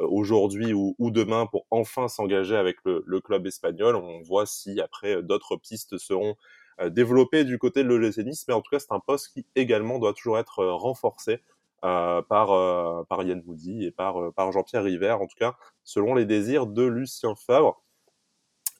[0.00, 3.96] aujourd'hui ou, ou, demain pour enfin s'engager avec le, le, club espagnol.
[3.96, 6.36] On voit si après d'autres pistes seront
[6.90, 10.12] développées du côté de l'OGC mais en tout cas, c'est un poste qui également doit
[10.12, 11.40] toujours être renforcé
[11.84, 15.56] euh, par, euh, par Yann Moody et par, euh, par Jean-Pierre River, en tout cas,
[15.84, 17.80] selon les désirs de Lucien Favre.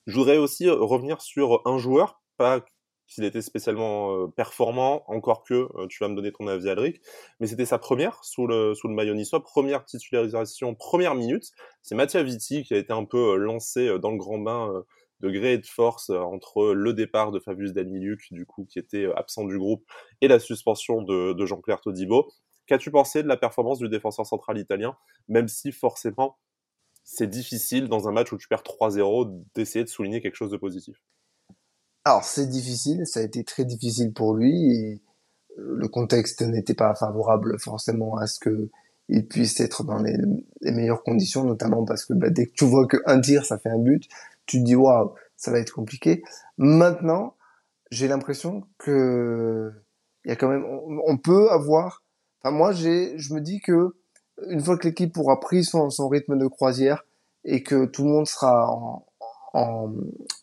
[0.06, 2.64] Je voudrais aussi revenir sur un joueur, pas
[3.08, 7.00] qu'il était spécialement performant, encore que tu vas me donner ton avis, Alric,
[7.38, 11.50] mais c'était sa première sous le, sous le maillot niçois, première titularisation, première minute.
[11.82, 14.84] C'est Mathieu Vitti qui a été un peu lancé dans le grand bain
[15.20, 19.06] de gré et de force entre le départ de Fabius Daniluk, du coup, qui était
[19.16, 19.84] absent du groupe,
[20.20, 22.30] et la suspension de, de Jean-Claire Todibo.
[22.66, 24.96] Qu'as-tu pensé de la performance du défenseur central italien,
[25.28, 26.36] même si forcément
[27.08, 30.56] c'est difficile dans un match où tu perds 3-0 d'essayer de souligner quelque chose de
[30.56, 31.00] positif
[32.04, 35.00] Alors c'est difficile, ça a été très difficile pour lui
[35.58, 38.68] euh, le contexte n'était pas favorable forcément à ce que
[39.08, 40.16] il puisse être dans les,
[40.72, 43.78] meilleures conditions, notamment parce que bah, dès que tu vois qu'un tir ça fait un
[43.78, 44.08] but,
[44.46, 46.22] tu te dis waouh ça va être compliqué.
[46.58, 47.36] Maintenant
[47.92, 49.72] j'ai l'impression que
[50.24, 52.02] il y a quand même on peut avoir
[52.50, 53.96] moi, j'ai, je me dis que
[54.48, 57.04] une fois que l'équipe aura pris son, son, rythme de croisière
[57.44, 59.06] et que tout le monde sera en,
[59.54, 59.92] en,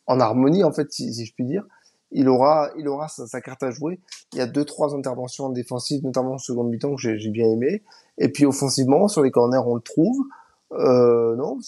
[0.08, 1.65] en harmonie, en fait, si, si, je puis dire,
[2.12, 3.99] il aura, il aura sa, sa, carte à jouer.
[4.34, 7.84] Il y a deux, trois interventions défensives, notamment en seconde mi-temps, que j'ai bien aimé.
[8.17, 10.17] Et puis offensivement, sur les corners, on le trouve.
[10.73, 11.60] Euh, non,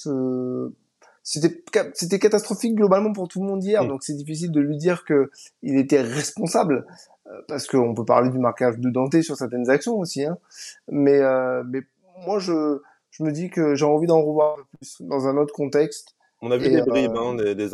[1.24, 5.06] c'était c'était catastrophique globalement pour tout le monde hier, donc c'est difficile de lui dire
[5.06, 5.32] que
[5.64, 6.86] il était responsable.
[7.28, 10.38] Euh, parce qu'on peut parler du marquage de Dante sur certaines actions aussi, hein.
[10.88, 11.82] mais, euh, mais
[12.26, 12.80] moi je,
[13.12, 16.16] je me dis que j'ai envie d'en revoir plus dans un autre contexte.
[16.42, 17.70] On a vu des bribes, euh, hein, des, des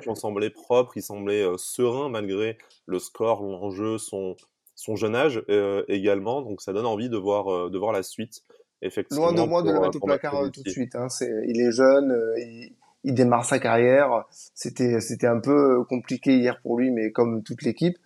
[0.00, 4.34] qui ont semblé propres, qui semblaient euh, sereins malgré le score, l'enjeu, son,
[4.74, 8.42] son jeune âge euh, également, donc ça donne envie de voir, de voir la suite.
[8.80, 10.96] Effectivement, Loin de moi de le mettre au placard tout de suite.
[10.96, 11.06] Hein.
[11.46, 12.72] Il est jeune, il,
[13.04, 14.24] il démarre sa carrière.
[14.30, 17.96] C'était, c'était un peu compliqué hier pour lui, mais comme toute l'équipe.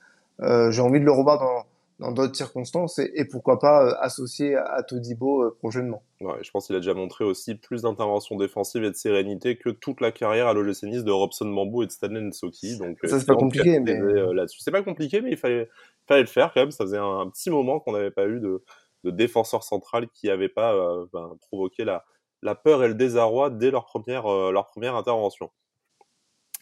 [0.40, 1.64] Euh, j'ai envie de le revoir dans
[1.98, 6.02] dans d'autres circonstances et, et, pourquoi pas euh, associé à, Todibo euh, prochainement.
[6.20, 9.70] Ouais, je pense qu'il a déjà montré aussi plus d'interventions défensives et de sérénité que
[9.70, 12.76] toute la carrière à l'OGC Nice de Robson Bambou et de Stanley Nsoki.
[12.78, 13.98] Donc ça c'est pas compliqué, mais
[14.34, 15.68] là-dessus c'est pas compliqué, mais il fallait
[16.06, 16.70] fallait le faire quand même.
[16.70, 18.62] Ça faisait un, petit moment qu'on n'avait pas eu de,
[19.04, 20.74] de défenseur central qui avait pas
[21.12, 22.04] ben, provoqué la
[22.42, 25.50] la peur et le désarroi dès leur première leur première intervention.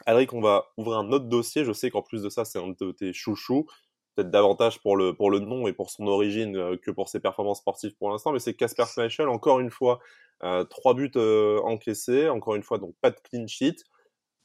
[0.07, 1.65] Alric, on va ouvrir un autre dossier.
[1.65, 3.67] Je sais qu'en plus de ça, c'est un de tes chouchous,
[4.15, 7.21] peut-être davantage pour le, pour le nom et pour son origine euh, que pour ses
[7.21, 9.99] performances sportives pour l'instant, mais c'est Casper Schmeichel, encore une fois,
[10.43, 13.77] euh, trois buts euh, encaissés, encore une fois, donc pas de clean sheet,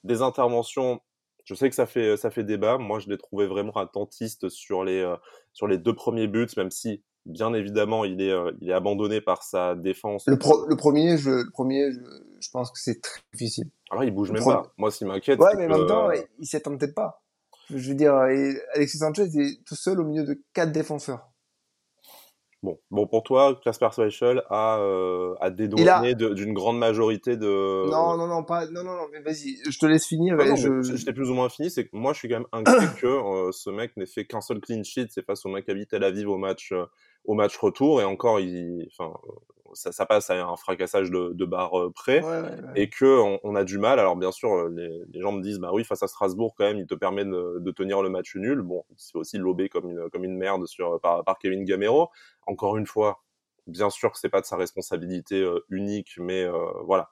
[0.04, 1.00] des interventions.
[1.46, 2.78] Je sais que ça fait, ça fait débat.
[2.78, 5.16] Moi, je l'ai trouvé vraiment attentiste sur les,
[5.52, 9.22] sur les deux premiers buts, même si bien évidemment, il est, euh, il est abandonné
[9.22, 10.26] par sa défense.
[10.28, 12.00] Le, le premier, je, le premier, je,
[12.40, 13.70] je pense que c'est très difficile.
[13.92, 14.72] Alors, il bouge même pas.
[14.78, 15.40] Moi, ce qui m'inquiète.
[15.40, 17.22] Ouais, mais en même temps, il s'y attend peut-être pas.
[17.70, 21.30] Je veux dire, Alexis Sanchez est tout seul au milieu de quatre défenseurs.
[22.62, 27.90] Bon, bon pour toi, Casper Schmeichel a, euh, a dédouané d'une grande majorité de.
[27.90, 28.66] Non, non, non, pas.
[28.66, 30.36] Non, non, non, mais vas-y, je te laisse finir.
[30.36, 31.70] Non, je, je, t'ai plus ou moins fini.
[31.70, 34.42] C'est que moi, je suis quand même inquiet que euh, ce mec n'ait fait qu'un
[34.42, 35.08] seul clean sheet.
[35.10, 36.84] C'est face au Maccabi Tel Aviv au match, euh,
[37.24, 39.14] au match retour, et encore, il, enfin,
[39.74, 42.22] ça, ça, passe à un fracassage de, de barre euh, près
[42.76, 44.00] et que on, on, a du mal.
[44.00, 46.66] Alors bien sûr, euh, les, les, gens me disent bah oui face à Strasbourg quand
[46.66, 48.62] même, il te permet de, de tenir le match nul.
[48.62, 52.10] Bon, c'est aussi lobé comme une comme une merde sur par, par Kevin Gamero.
[52.48, 53.22] Encore une fois,
[53.68, 56.54] bien sûr que c'est pas de sa responsabilité euh, unique, mais euh,
[56.86, 57.10] voilà.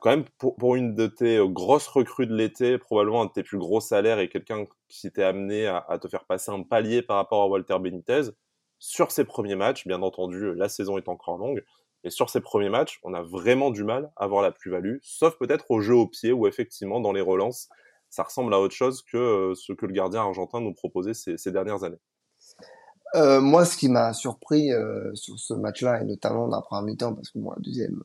[0.00, 3.42] Quand même, pour, pour, une de tes grosses recrues de l'été, probablement un de tes
[3.42, 7.02] plus gros salaires et quelqu'un qui t'est amené à, à, te faire passer un palier
[7.02, 8.30] par rapport à Walter Benitez,
[8.78, 11.64] sur ses premiers matchs, bien entendu, la saison est encore longue,
[12.04, 15.36] mais sur ces premiers matchs, on a vraiment du mal à avoir la plus-value, sauf
[15.38, 17.68] peut-être au jeu au pied, où effectivement, dans les relances,
[18.10, 21.50] ça ressemble à autre chose que euh, ce que le gardien argentin nous proposait ces,
[21.50, 22.00] dernières années.
[23.14, 26.84] euh, moi, ce qui m'a surpris euh, sur ce match-là, et notamment dans la première
[26.84, 28.02] mi-temps, parce que bon, la deuxième,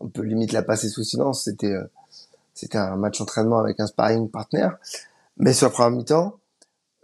[0.00, 1.88] on peut limite la passer sous silence, c'était euh,
[2.74, 4.78] un match entraînement avec un sparring partenaire.
[5.36, 6.38] Mais sur la première mi-temps,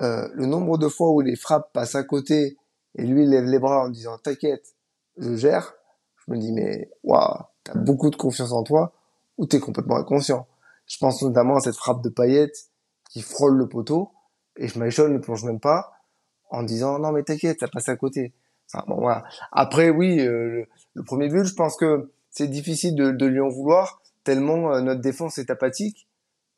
[0.01, 2.57] euh, le nombre de fois où les frappes passent à côté
[2.97, 4.75] et lui il lève les bras en disant t'inquiète,
[5.19, 5.75] je gère,
[6.17, 8.93] je me dis mais waouh, t'as beaucoup de confiance en toi
[9.39, 10.47] ou t'es complètement inconscient.
[10.87, 12.57] Je pense notamment à cette frappe de paillette
[13.11, 14.11] qui frôle le poteau
[14.57, 15.93] et Schmeichel ne plonge même pas
[16.51, 18.35] en disant non mais t'inquiète, ça passe à côté.
[18.73, 19.25] Enfin, bon, voilà.
[19.51, 23.49] Après oui, euh, le, premier but, je pense que c'est difficile de, de, lui en
[23.49, 26.09] vouloir tellement euh, notre défense est apathique.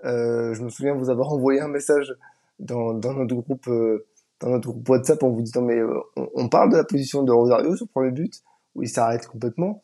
[0.05, 2.15] Euh, je me souviens vous avoir envoyé un message
[2.59, 4.07] dans, dans notre groupe euh,
[4.45, 5.83] dans notre WhatsApp en vous disant mais
[6.17, 8.43] on, on, parle de la position de Rosario sur le premier but
[8.75, 9.81] où il s'arrête complètement.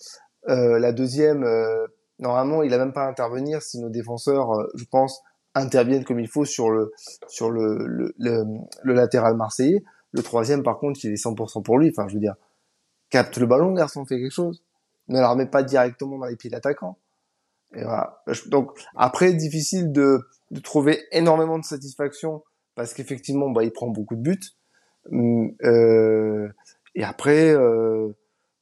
[0.46, 1.46] la deuxième,
[2.18, 5.22] normalement il a même pas à intervenir si nos défenseurs, je pense,
[5.54, 6.92] interviennent comme il faut sur le
[7.28, 9.82] sur le, le, latéral marseillais.
[10.12, 11.90] Le troisième, par contre, il est 100% pour lui.
[11.90, 12.34] Enfin, je veux dire,
[13.10, 14.62] capte le ballon, garçon, fait quelque chose.
[15.08, 16.98] Ne la remet pas directement dans les pieds de l'attaquant.
[17.74, 18.22] Et voilà.
[18.46, 20.20] Donc, après, difficile de
[20.64, 22.42] trouver énormément de satisfaction
[22.74, 24.40] parce qu'effectivement, bah, il prend beaucoup de buts.
[25.10, 26.48] Hum, euh,
[26.94, 28.08] et après, euh,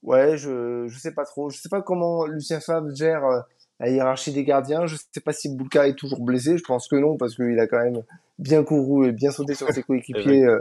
[0.03, 1.51] ouais, je, je sais pas trop.
[1.51, 3.41] Je sais pas comment Lucien Favre gère euh,
[3.81, 4.87] la hiérarchie des gardiens.
[4.87, 6.59] Je sais pas si Boulka est toujours blessé.
[6.59, 8.03] Je pense que non parce qu'il a quand même
[8.39, 10.61] bien couru et bien sauté sur ses coéquipiers euh,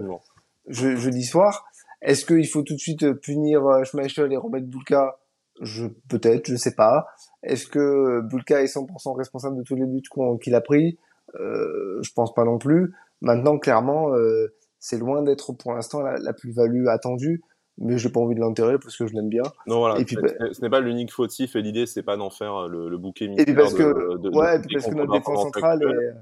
[0.67, 1.65] je, jeudi soir.
[2.01, 5.17] Est-ce qu'il faut tout de suite punir Schmeichel et remettre Boulka?
[5.61, 7.07] Je peut-être, je sais pas.
[7.41, 10.03] Est-ce que Boulka est 100% responsable de tous les buts
[10.39, 10.99] qu'il a pris?
[11.39, 12.93] Euh, Je pense pas non plus.
[13.21, 17.41] Maintenant, clairement, euh, c'est loin d'être pour l'instant la, la plus-value attendue
[17.79, 19.43] mais j'ai pas envie de l'enterrer parce que je l'aime bien.
[19.67, 22.29] Non voilà, et puis, bah ce n'est pas l'unique fautif et l'idée c'est pas d'en
[22.29, 25.43] faire le, le bouquet Et puis parce que de, ouais, puis parce que notre défense
[25.43, 26.13] centrale est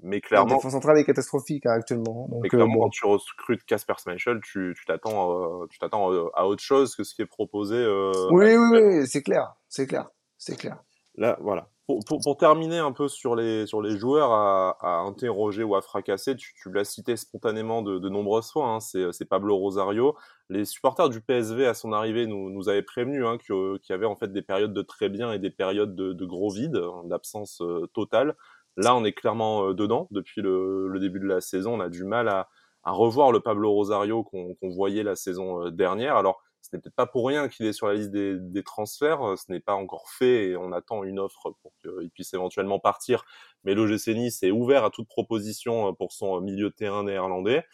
[0.00, 2.28] mais clairement la défense centrale est catastrophique hein, actuellement.
[2.28, 2.82] Donc, mais clairement, euh, bon.
[2.84, 7.02] quand tu recrutes Casper Schmeichel, tu t'attends euh, tu t'attends euh, à autre chose que
[7.02, 7.76] ce qui est proposé.
[7.76, 10.82] Euh, oui oui oui, c'est clair, c'est clair, c'est clair.
[11.16, 14.98] Là voilà, pour, pour, pour, terminer un peu sur les, sur les joueurs à, à
[14.98, 19.24] interroger ou à fracasser, tu, tu l'as cité spontanément de, de nombreuses fois, hein, c'est
[19.24, 20.14] Pablo Rosario.
[20.50, 24.04] Les supporters du PSV à son arrivée nous, nous avaient prévenu hein, qu'il y avait
[24.04, 27.04] en fait des périodes de très bien et des périodes de, de gros vide, hein,
[27.06, 28.36] d'absence euh, totale.
[28.76, 31.76] Là, on est clairement euh, dedans depuis le, le, début de la saison.
[31.76, 32.50] On a du mal à,
[32.84, 36.16] à revoir le Pablo Rosario qu'on qu voyait la saison euh, dernière.
[36.16, 39.20] Alors, ce n'est peut-être pas pour rien qu'il est sur la liste des, des transferts.
[39.38, 43.24] Ce n'est pas encore fait et on attend une offre pour qu'il puisse éventuellement partir.
[43.64, 47.64] Mais l'OGC Nice est ouvert à toute proposition pour son milieu de terrain néerlandais.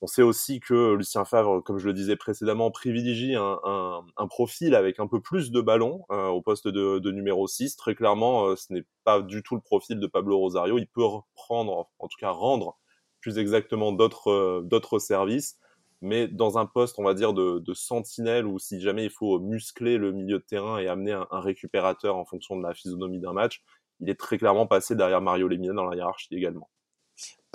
[0.00, 4.26] On sait aussi que Lucien Favre, comme je le disais précédemment, privilégie un, un, un
[4.28, 7.76] profil avec un peu plus de ballons euh, au poste de, de, numéro 6.
[7.76, 10.78] Très clairement, euh, ce n'est pas du tout le profil de Pablo Rosario.
[10.78, 12.78] Il peut reprendre, en tout cas rendre
[13.20, 15.58] plus exactement d'autres euh, d'autres services
[16.00, 19.98] mais dans un poste, on va dire, de, sentinelle, ou si jamais il faut muscler
[19.98, 23.62] le milieu de terrain et amener un, récupérateur en fonction de la physionomie d'un match,
[24.00, 26.68] il est très clairement passé derrière Mario Lemina dans la hiérarchie également.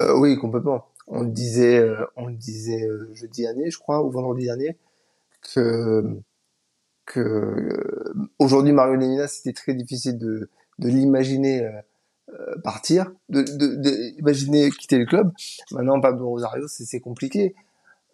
[0.01, 0.89] Euh, oui, complètement.
[1.07, 4.77] On le disait, euh, on le disait euh, jeudi dernier, je crois, ou vendredi dernier,
[5.53, 6.21] que
[8.39, 11.69] aujourd'hui Mario Lemina, c'était très difficile de, l'imaginer
[12.63, 13.41] partir, de,
[14.69, 15.31] quitter le club.
[15.71, 17.55] Maintenant, Pablo Rosario, c'est compliqué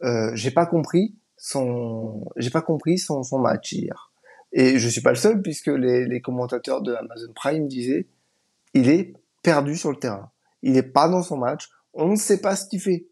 [0.04, 4.12] euh, j'ai pas compris son, j'ai pas compris son, son match hier.
[4.52, 8.08] Et je suis pas le seul puisque les, les commentateurs de Amazon Prime disaient,
[8.74, 10.32] il est perdu sur le terrain.
[10.62, 11.70] Il est pas dans son match.
[11.94, 13.08] On ne sait pas ce qu'il fait.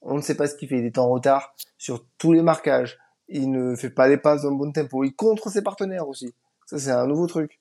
[0.00, 0.78] On ne sait pas ce qu'il fait.
[0.78, 2.98] Il est en retard sur tous les marquages.
[3.28, 5.04] Il ne fait pas les passes dans le bon tempo.
[5.04, 6.34] Il contre ses partenaires aussi.
[6.66, 7.60] Ça, c'est un nouveau truc.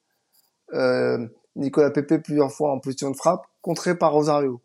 [0.74, 4.62] Euh, Nicolas Pepe plusieurs fois en position de frappe, contré par Rosario.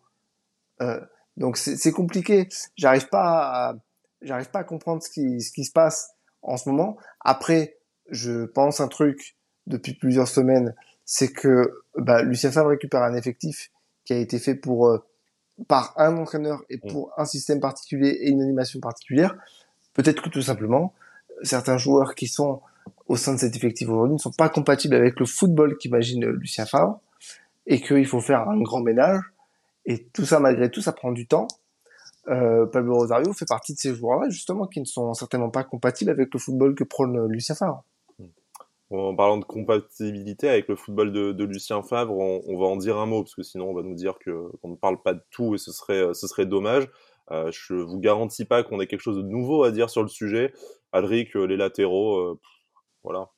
[0.81, 1.01] Euh,
[1.37, 2.49] donc c'est compliqué.
[2.77, 3.75] J'arrive pas à,
[4.23, 6.11] j'arrive pas à comprendre ce qui, ce qui se passe
[6.43, 6.97] en ce moment.
[7.21, 7.79] Après,
[8.11, 10.75] je pense un truc depuis plusieurs semaines,
[11.05, 13.71] c'est que bah, Lucien Favre récupère un effectif
[14.05, 15.05] qui a été fait pour euh,
[15.69, 16.91] par un entraîneur et mm.
[16.91, 19.35] pour un système particulier et une animation particulière.
[19.95, 20.93] Peut-être que tout simplement,
[21.43, 22.61] certains joueurs qui sont
[23.09, 26.67] au sein de cet effectif aujourd'hui ne sont pas compatibles avec le football qu'imagine Lucien
[26.67, 27.01] Favre
[27.67, 29.23] et qu'il faut faire un grand ménage.
[29.87, 31.49] Et tout ça, malgré tout, ça prend du temps
[32.29, 36.11] euh, Pablo Rosario fait partie de ces joueurs-là, justement, qui ne sont certainement pas compatibles
[36.11, 37.85] avec le football que prône Lucien Favre.
[38.91, 43.07] En parlant de compatibilité avec le football de, Lucien Favre, on, va en dire un
[43.07, 45.59] mot, parce que sinon on va nous dire qu'on ne parle pas de tout et
[45.59, 46.89] ce serait, ce serait dommage.
[47.33, 50.09] Euh, je vous garantis pas qu'on ait quelque chose de nouveau à dire sur le
[50.09, 50.53] sujet.
[50.93, 52.41] Alric, euh, les latéraux, euh,
[53.03, 53.31] voilà.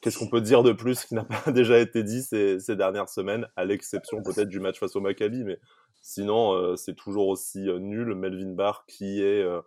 [0.00, 3.08] Qu'est-ce qu'on peut dire de plus qui n'a pas déjà été dit ces, ces dernières
[3.08, 5.58] semaines, à l'exception peut-être du match face au Maccabi, mais
[6.02, 8.14] Sinon, euh, c'est toujours aussi euh, nul.
[8.14, 9.60] Melvin Barr qui est euh,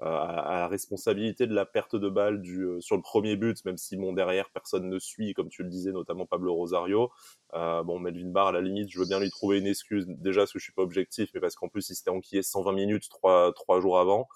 [0.00, 2.42] à, la responsabilité de la perte de balle
[2.80, 5.90] sur le premier but, même si bon derrière personne ne suit, comme tu le disais,
[5.90, 7.10] notamment Pablo Rosario.
[7.52, 10.52] bon, Melvin Barr, à la limite, je veux bien lui trouver une excuse, déjà parce
[10.52, 13.52] que je suis pas objectif, mais parce qu'en plus il s'était enquillé 120 minutes trois,
[13.80, 14.28] jours avant.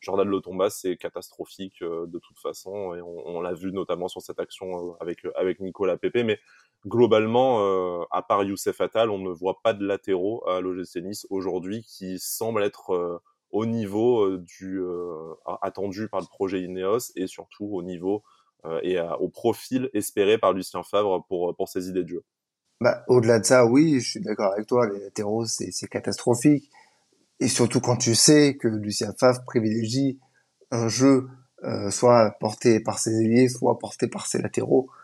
[0.00, 4.96] Jordan Lotomba, c'est catastrophique de toute façon, et on, l'a vu notamment sur cette action
[5.00, 6.24] avec avec Nicolas Pepe.
[6.24, 6.40] Mais
[6.86, 7.60] globalement,
[8.10, 12.18] à part Youssef Attal, on ne voit pas de latéraux à l'OGC Nice aujourd'hui qui
[12.18, 14.80] semble être au niveau du
[15.62, 18.22] attendu par le projet Ineos et surtout au niveau
[18.82, 22.24] et au profil espéré par Lucien Favre pour pour ses idées de jeu.
[22.80, 24.88] Bah, au-delà de ça, oui, je suis d'accord avec toi.
[24.88, 26.70] Les latéraux, c'est catastrophique.
[27.38, 30.18] Et surtout quand tu sais que Lucien Favre privilégie
[30.70, 31.28] un jeu
[31.64, 34.99] euh, soit porté par ses ailiers, soit porté par ses latéraux, euh,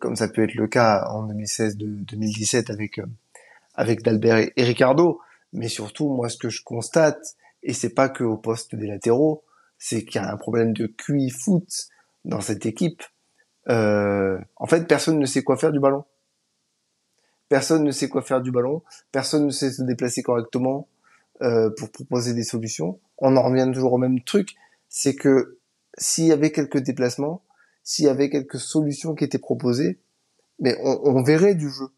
[0.00, 3.06] comme ça peut être le cas en 2016-2017 avec euh,
[3.74, 5.20] avec Dalbert et, Ricardo.
[5.52, 9.44] Mais surtout, moi, ce que je constate, et c'est pas que au poste des latéraux,
[9.78, 11.68] c'est qu'il y a un problème de QI foot
[12.24, 13.02] dans cette équipe.
[13.68, 16.04] en fait, personne ne sait quoi faire du ballon.
[17.48, 18.82] Personne ne sait quoi faire du ballon.
[19.12, 20.88] Personne ne sait se déplacer correctement.
[21.42, 23.00] Euh, pour proposer des solutions.
[23.18, 24.54] On en revient toujours au même truc,
[24.88, 25.58] c'est que
[25.98, 27.42] s'il y avait quelques déplacements,
[27.84, 30.00] s'il y avait quelques solutions qui étaient proposées,
[30.58, 31.88] mais on, on verrait du jeu.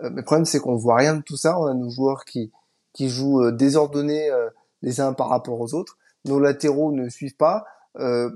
[0.00, 1.58] Euh, mais le problème, c'est qu'on voit rien de tout ça.
[1.58, 2.52] On a nos joueurs qui,
[2.92, 4.48] qui jouent euh, désordonnés euh,
[4.82, 5.98] les uns par rapport aux autres.
[6.24, 7.64] Nos latéraux ne suivent pas.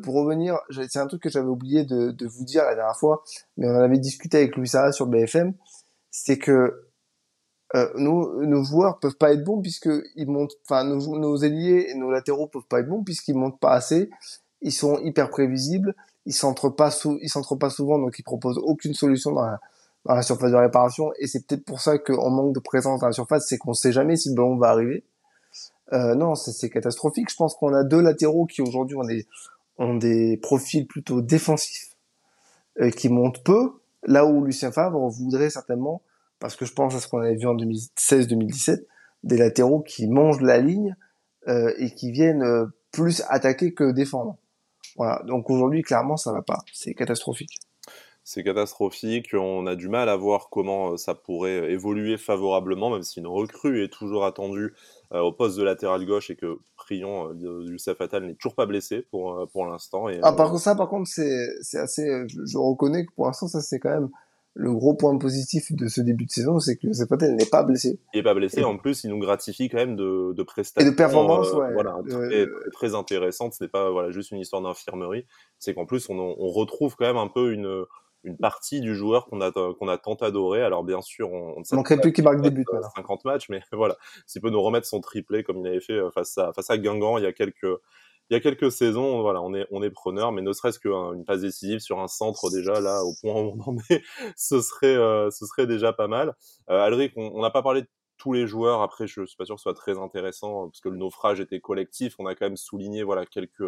[0.02, 3.22] Pour revenir, c'est un truc que j'avais oublié de, de, vous dire la dernière fois,
[3.58, 5.52] mais on avait discuté avec Louis Sarah sur BFM,
[6.10, 6.86] c'est que
[7.96, 11.94] nos, nos joueurs peuvent pas être bons puisque ils montent, enfin nos, nos ailiers et
[11.94, 14.08] nos latéraux peuvent pas être bons puisqu'ils montent pas assez.
[14.62, 15.94] Ils sont hyper prévisibles,
[16.26, 19.60] ils s'entrent pas sou, ils pas souvent donc ils proposent aucune solution dans la,
[20.04, 23.06] dans la surface de réparation et c'est peut-être pour ça qu'on manque de présence dans
[23.06, 25.04] la surface, c'est qu'on sait jamais si le ballon va arriver.
[25.92, 27.30] Euh, non, c'est catastrophique.
[27.30, 29.26] Je pense qu'on a deux latéraux qui aujourd'hui ont des
[29.78, 31.96] ont des profils plutôt défensifs
[32.80, 36.02] euh, qui montent peu, là où Lucien Favre voudrait certainement
[36.40, 38.84] parce que je pense à ce qu'on avait vu en 2016-2017,
[39.22, 40.96] des latéraux qui mangent la ligne
[41.46, 44.36] euh, et qui viennent euh, plus attaquer que défendre.
[44.96, 45.22] Voilà.
[45.26, 46.58] Donc aujourd'hui, clairement, ça va pas.
[46.72, 47.58] C'est catastrophique.
[48.22, 49.34] C'est catastrophique.
[49.34, 53.26] On a du mal à voir comment euh, ça pourrait évoluer favorablement, même si une
[53.26, 54.74] recrue est toujours attendue
[55.12, 59.48] au poste de latéral gauche et que prions Youssef Attal n'est toujours pas blessé pour
[59.52, 60.06] pour l'instant.
[60.22, 62.28] ah, par contre, ça, par contre, c'est c'est assez.
[62.28, 64.10] Je, je reconnais que pour l'instant, ça c'est quand même
[64.54, 68.00] le gros point positif de ce début de saison, c'est que Patel n'est pas blessé.
[68.12, 68.64] Il n'est pas blessé.
[68.64, 70.86] En plus, il nous gratifie quand même de, de prestations.
[70.86, 73.54] Et de performances, euh, Voilà, très, très intéressantes.
[73.54, 75.24] Ce n'est pas voilà, juste une histoire d'infirmerie.
[75.58, 77.84] C'est qu'en plus, on, on, retrouve quand même un peu une,
[78.24, 80.62] une partie du joueur qu'on a, qu'on a tant adoré.
[80.62, 82.64] Alors, bien sûr, on, on ne manquerait plus qu'il marque des buts.
[82.96, 83.96] 50 matchs, mais voilà.
[84.26, 86.76] S'il peut nous remettre son triplé comme il avait fait euh, face à, face à
[86.76, 87.68] Guingamp il y a quelques,
[88.30, 91.24] il y a quelques saisons, voilà, on est on est preneur, mais ne serait-ce qu'une
[91.24, 94.02] passe décisive sur un centre déjà là, au point où on en est,
[94.36, 96.34] ce serait euh, ce serait déjà pas mal.
[96.70, 97.88] Euh, Alric, on n'a pas parlé de
[98.18, 98.82] tous les joueurs.
[98.82, 101.60] Après, je suis pas sûr que ce soit très intéressant parce que le naufrage était
[101.60, 102.14] collectif.
[102.18, 103.64] On a quand même souligné voilà quelques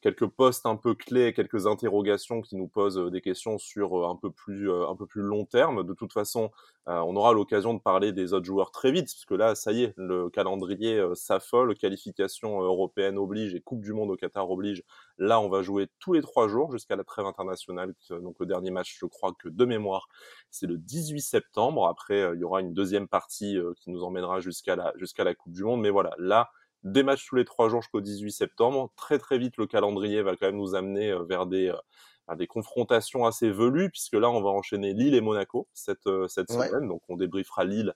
[0.00, 4.08] quelques postes un peu clés, quelques interrogations qui nous posent euh, des questions sur euh,
[4.08, 5.84] un peu plus euh, un peu plus long terme.
[5.84, 6.50] De toute façon,
[6.86, 9.94] on aura l'occasion de parler des autres joueurs très vite, puisque là, ça y est,
[9.96, 14.82] le calendrier s'affole, qualification européenne oblige et Coupe du Monde au Qatar oblige.
[15.16, 17.94] Là, on va jouer tous les trois jours jusqu'à la trêve internationale.
[18.08, 20.08] Donc le dernier match, je crois que de mémoire,
[20.50, 21.86] c'est le 18 septembre.
[21.86, 25.52] Après, il y aura une deuxième partie qui nous emmènera jusqu'à la jusqu'à la Coupe
[25.52, 25.82] du Monde.
[25.82, 26.50] Mais voilà, là
[26.82, 28.90] des matchs tous les trois jours jusqu'au 18 septembre.
[28.96, 32.46] Très très vite, le calendrier va quand même nous amener euh, vers des, euh, des
[32.46, 36.88] confrontations assez velues, puisque là, on va enchaîner Lille et Monaco cette, euh, cette semaine.
[36.88, 37.94] Donc, on débriefera Lille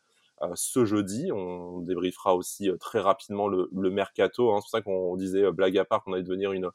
[0.54, 1.30] ce jeudi.
[1.32, 4.52] On débriefera aussi très rapidement le, le mercato.
[4.52, 4.56] Hein.
[4.58, 6.70] C'est pour ça qu'on disait, blague à part, qu'on allait devenir une,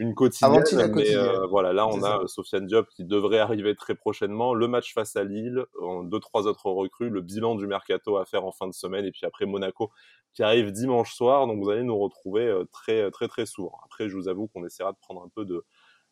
[0.00, 0.92] une quotidienne.
[0.94, 4.54] mais euh, voilà, là on a Sofiane Diop qui devrait arriver très prochainement.
[4.54, 5.66] Le match face à Lille,
[6.04, 9.10] deux trois autres recrues, le bilan du mercato à faire en fin de semaine, et
[9.10, 9.90] puis après Monaco
[10.32, 11.46] qui arrive dimanche soir.
[11.46, 13.78] Donc vous allez nous retrouver euh, très très très souvent.
[13.84, 15.64] Après, je vous avoue qu'on essaiera de prendre un peu de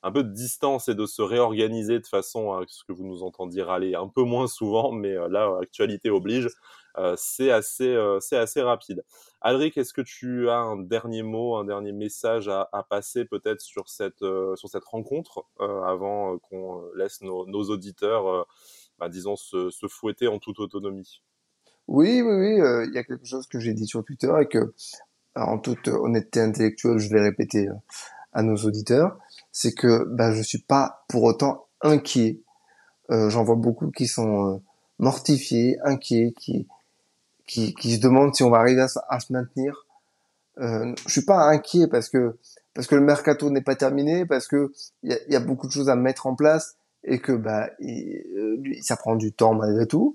[0.03, 3.23] un peu de distance et de se réorganiser de façon à ce que vous nous
[3.23, 6.49] entendiez râler un peu moins souvent, mais euh, là, actualité oblige.
[6.99, 9.05] Euh, c'est assez, euh, c'est assez rapide.
[9.41, 13.61] Alric, est-ce que tu as un dernier mot, un dernier message à, à passer peut-être
[13.61, 18.47] sur cette, euh, sur cette rencontre avant qu'on laisse nos, nos auditeurs,
[18.99, 21.23] bah, disons, se, se, fouetter en toute autonomie?
[21.87, 22.87] Oui, oui, oui.
[22.89, 24.75] Il y a quelque chose que j'ai dit sur Twitter et que,
[25.37, 27.69] en toute honnêteté intellectuelle, je vais répéter
[28.33, 29.17] à nos auditeurs,
[29.53, 32.41] c'est que bah, je suis pas pour autant inquiet.
[33.11, 34.61] J'en vois beaucoup qui sont
[34.99, 36.67] mortifiés, inquiets, qui
[37.49, 39.87] qui, qui se demande si on va arriver à, se maintenir.
[40.61, 42.37] Euh, je suis pas inquiet parce que
[42.75, 44.73] parce que le mercato n'est pas terminé, parce que
[45.03, 47.71] il y a, y a, beaucoup de choses à mettre en place et que bah
[47.81, 50.15] il, ça prend du temps malgré tout.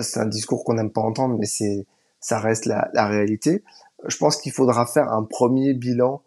[0.00, 1.86] C'est un discours qu'on n'aime pas entendre, mais c'est
[2.20, 3.64] ça reste la, la réalité.
[4.06, 6.22] Je pense qu'il faudra faire un premier bilan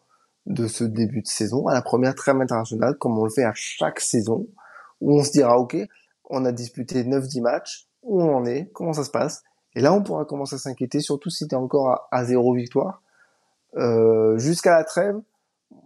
[0.47, 3.51] de ce début de saison, à la première trêve internationale, comme on le fait à
[3.53, 4.47] chaque saison,
[5.01, 5.77] où on se dira, OK,
[6.29, 9.43] on a disputé 9-10 matchs, où on en est, comment ça se passe,
[9.75, 13.03] et là on pourra commencer à s'inquiéter, surtout si tu es encore à, zéro victoire.
[13.75, 15.15] Euh, jusqu'à la trêve,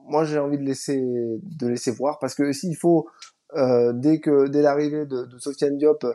[0.05, 3.09] moi j'ai envie de laisser, de laisser voir, parce que s'il faut,
[3.55, 6.05] euh, dès que dès l'arrivée de, de Sofiane Diop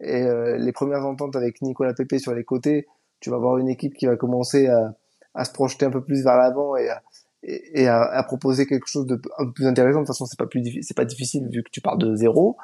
[0.00, 2.86] et euh, les premières ententes avec Nicolas Pepe sur les côtés,
[3.18, 4.94] tu vas avoir une équipe qui va commencer à,
[5.34, 7.02] à se projeter un peu plus vers l'avant et à,
[7.46, 9.20] et, à, proposer quelque chose de
[9.54, 10.00] plus intéressant.
[10.00, 12.56] De toute façon, c'est pas plus c'est pas difficile vu que tu pars de zéro.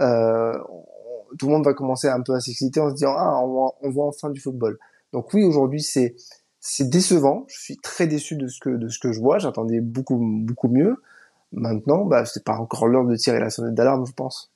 [0.00, 0.56] Euh,
[1.38, 3.74] tout le monde va commencer un peu à s'exciter en se disant ah on voit,
[3.82, 4.78] on voit enfin du football.
[5.12, 6.14] Donc oui, aujourd'hui c'est
[6.60, 7.44] c'est décevant.
[7.48, 9.38] Je suis très déçu de ce que de ce que je vois.
[9.38, 11.02] J'attendais beaucoup beaucoup mieux.
[11.52, 14.51] Maintenant, bah c'est pas encore l'heure de tirer la sonnette d'alarme, je pense.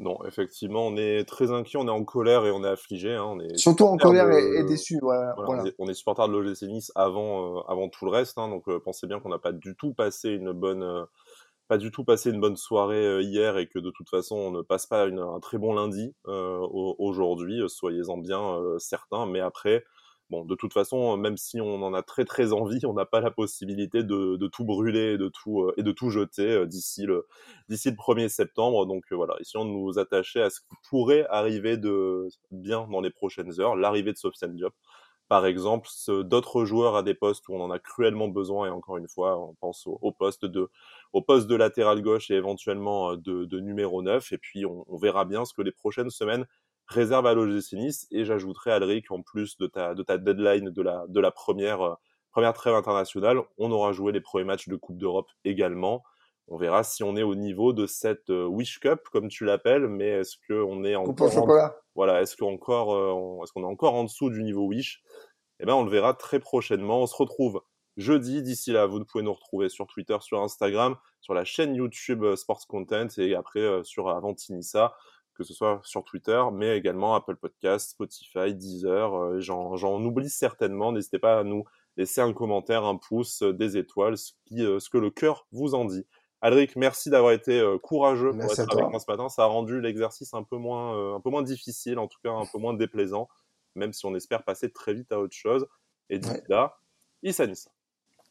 [0.00, 3.14] Non, effectivement, on est très inquiet, on est en colère et on est affligé.
[3.14, 4.98] Hein, on est Surtout en colère et, déçu.
[5.02, 8.38] Voilà, voilà, On, est, supporter de l'OGC Nice avant, euh, avant tout le reste.
[8.38, 11.04] Hein, donc euh, pensez bien qu'on n'a pas du tout passé une bonne, euh,
[11.66, 14.62] pas du tout passé une bonne soirée hier et que de toute façon on ne
[14.62, 17.60] passe pas une, un très bon lundi aujourd'hui.
[17.68, 19.26] Soyez-en bien certains.
[19.26, 19.84] Mais après,
[20.30, 23.20] bon, de toute façon, même si on en a très très envie, on n'a pas
[23.20, 26.66] la possibilité de, de, tout brûler et de tout, euh, et de tout jeter euh,
[26.66, 27.26] d'ici le,
[27.68, 28.86] d'ici le 1er septembre.
[28.86, 33.00] Donc euh, voilà, essayons de nous attacher à ce qui pourrait arriver de bien dans
[33.00, 34.74] les prochaines heures, l'arrivée de Sofiane Diop.
[35.28, 35.90] Par exemple,
[36.24, 39.38] d'autres joueurs à des postes où on en a cruellement besoin, et encore une fois,
[39.38, 40.70] on pense au, poste de,
[41.12, 44.32] au poste de latéral gauche et éventuellement de, de numéro 9.
[44.32, 46.46] Et puis, on, on verra bien ce que les prochaines semaines
[46.88, 50.82] réserve à l'OGC Nice et j'ajouterai Alric en plus de ta, de ta deadline de
[50.82, 51.94] la, de la première, euh,
[52.30, 56.02] première trêve internationale, on aura joué les premiers matchs de Coupe d'Europe également.
[56.50, 59.86] On verra si on est au niveau de cette euh, Wish Cup, comme tu l'appelles,
[59.86, 61.70] mais est-ce qu'on est encore, en...
[61.94, 65.02] voilà, est-ce qu'on encore, euh, est-ce qu'on est encore en dessous du niveau Wish?
[65.60, 67.02] Eh ben, on le verra très prochainement.
[67.02, 67.60] On se retrouve
[67.98, 68.42] jeudi.
[68.42, 72.66] D'ici là, vous pouvez nous retrouver sur Twitter, sur Instagram, sur la chaîne YouTube Sports
[72.68, 74.94] Content et après sur Avantinissa
[75.38, 79.14] que ce soit sur Twitter, mais également Apple Podcast, Spotify, Deezer.
[79.14, 80.90] Euh, j'en oublie certainement.
[80.90, 81.64] N'hésitez pas à nous
[81.96, 85.46] laisser un commentaire, un pouce, euh, des étoiles, ce, qui, euh, ce que le cœur
[85.52, 86.04] vous en dit.
[86.40, 89.28] Alric, merci d'avoir été courageux pour être avec moi ce matin.
[89.28, 92.46] Ça a rendu l'exercice un peu moins, un peu moins difficile, en tout cas un
[92.46, 93.28] peu moins déplaisant,
[93.74, 95.66] même si on espère passer très vite à autre chose.
[96.10, 96.78] Et d'ici là,
[97.24, 97.72] Issa Nissa.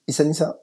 [0.08, 0.58] Issa Nissa.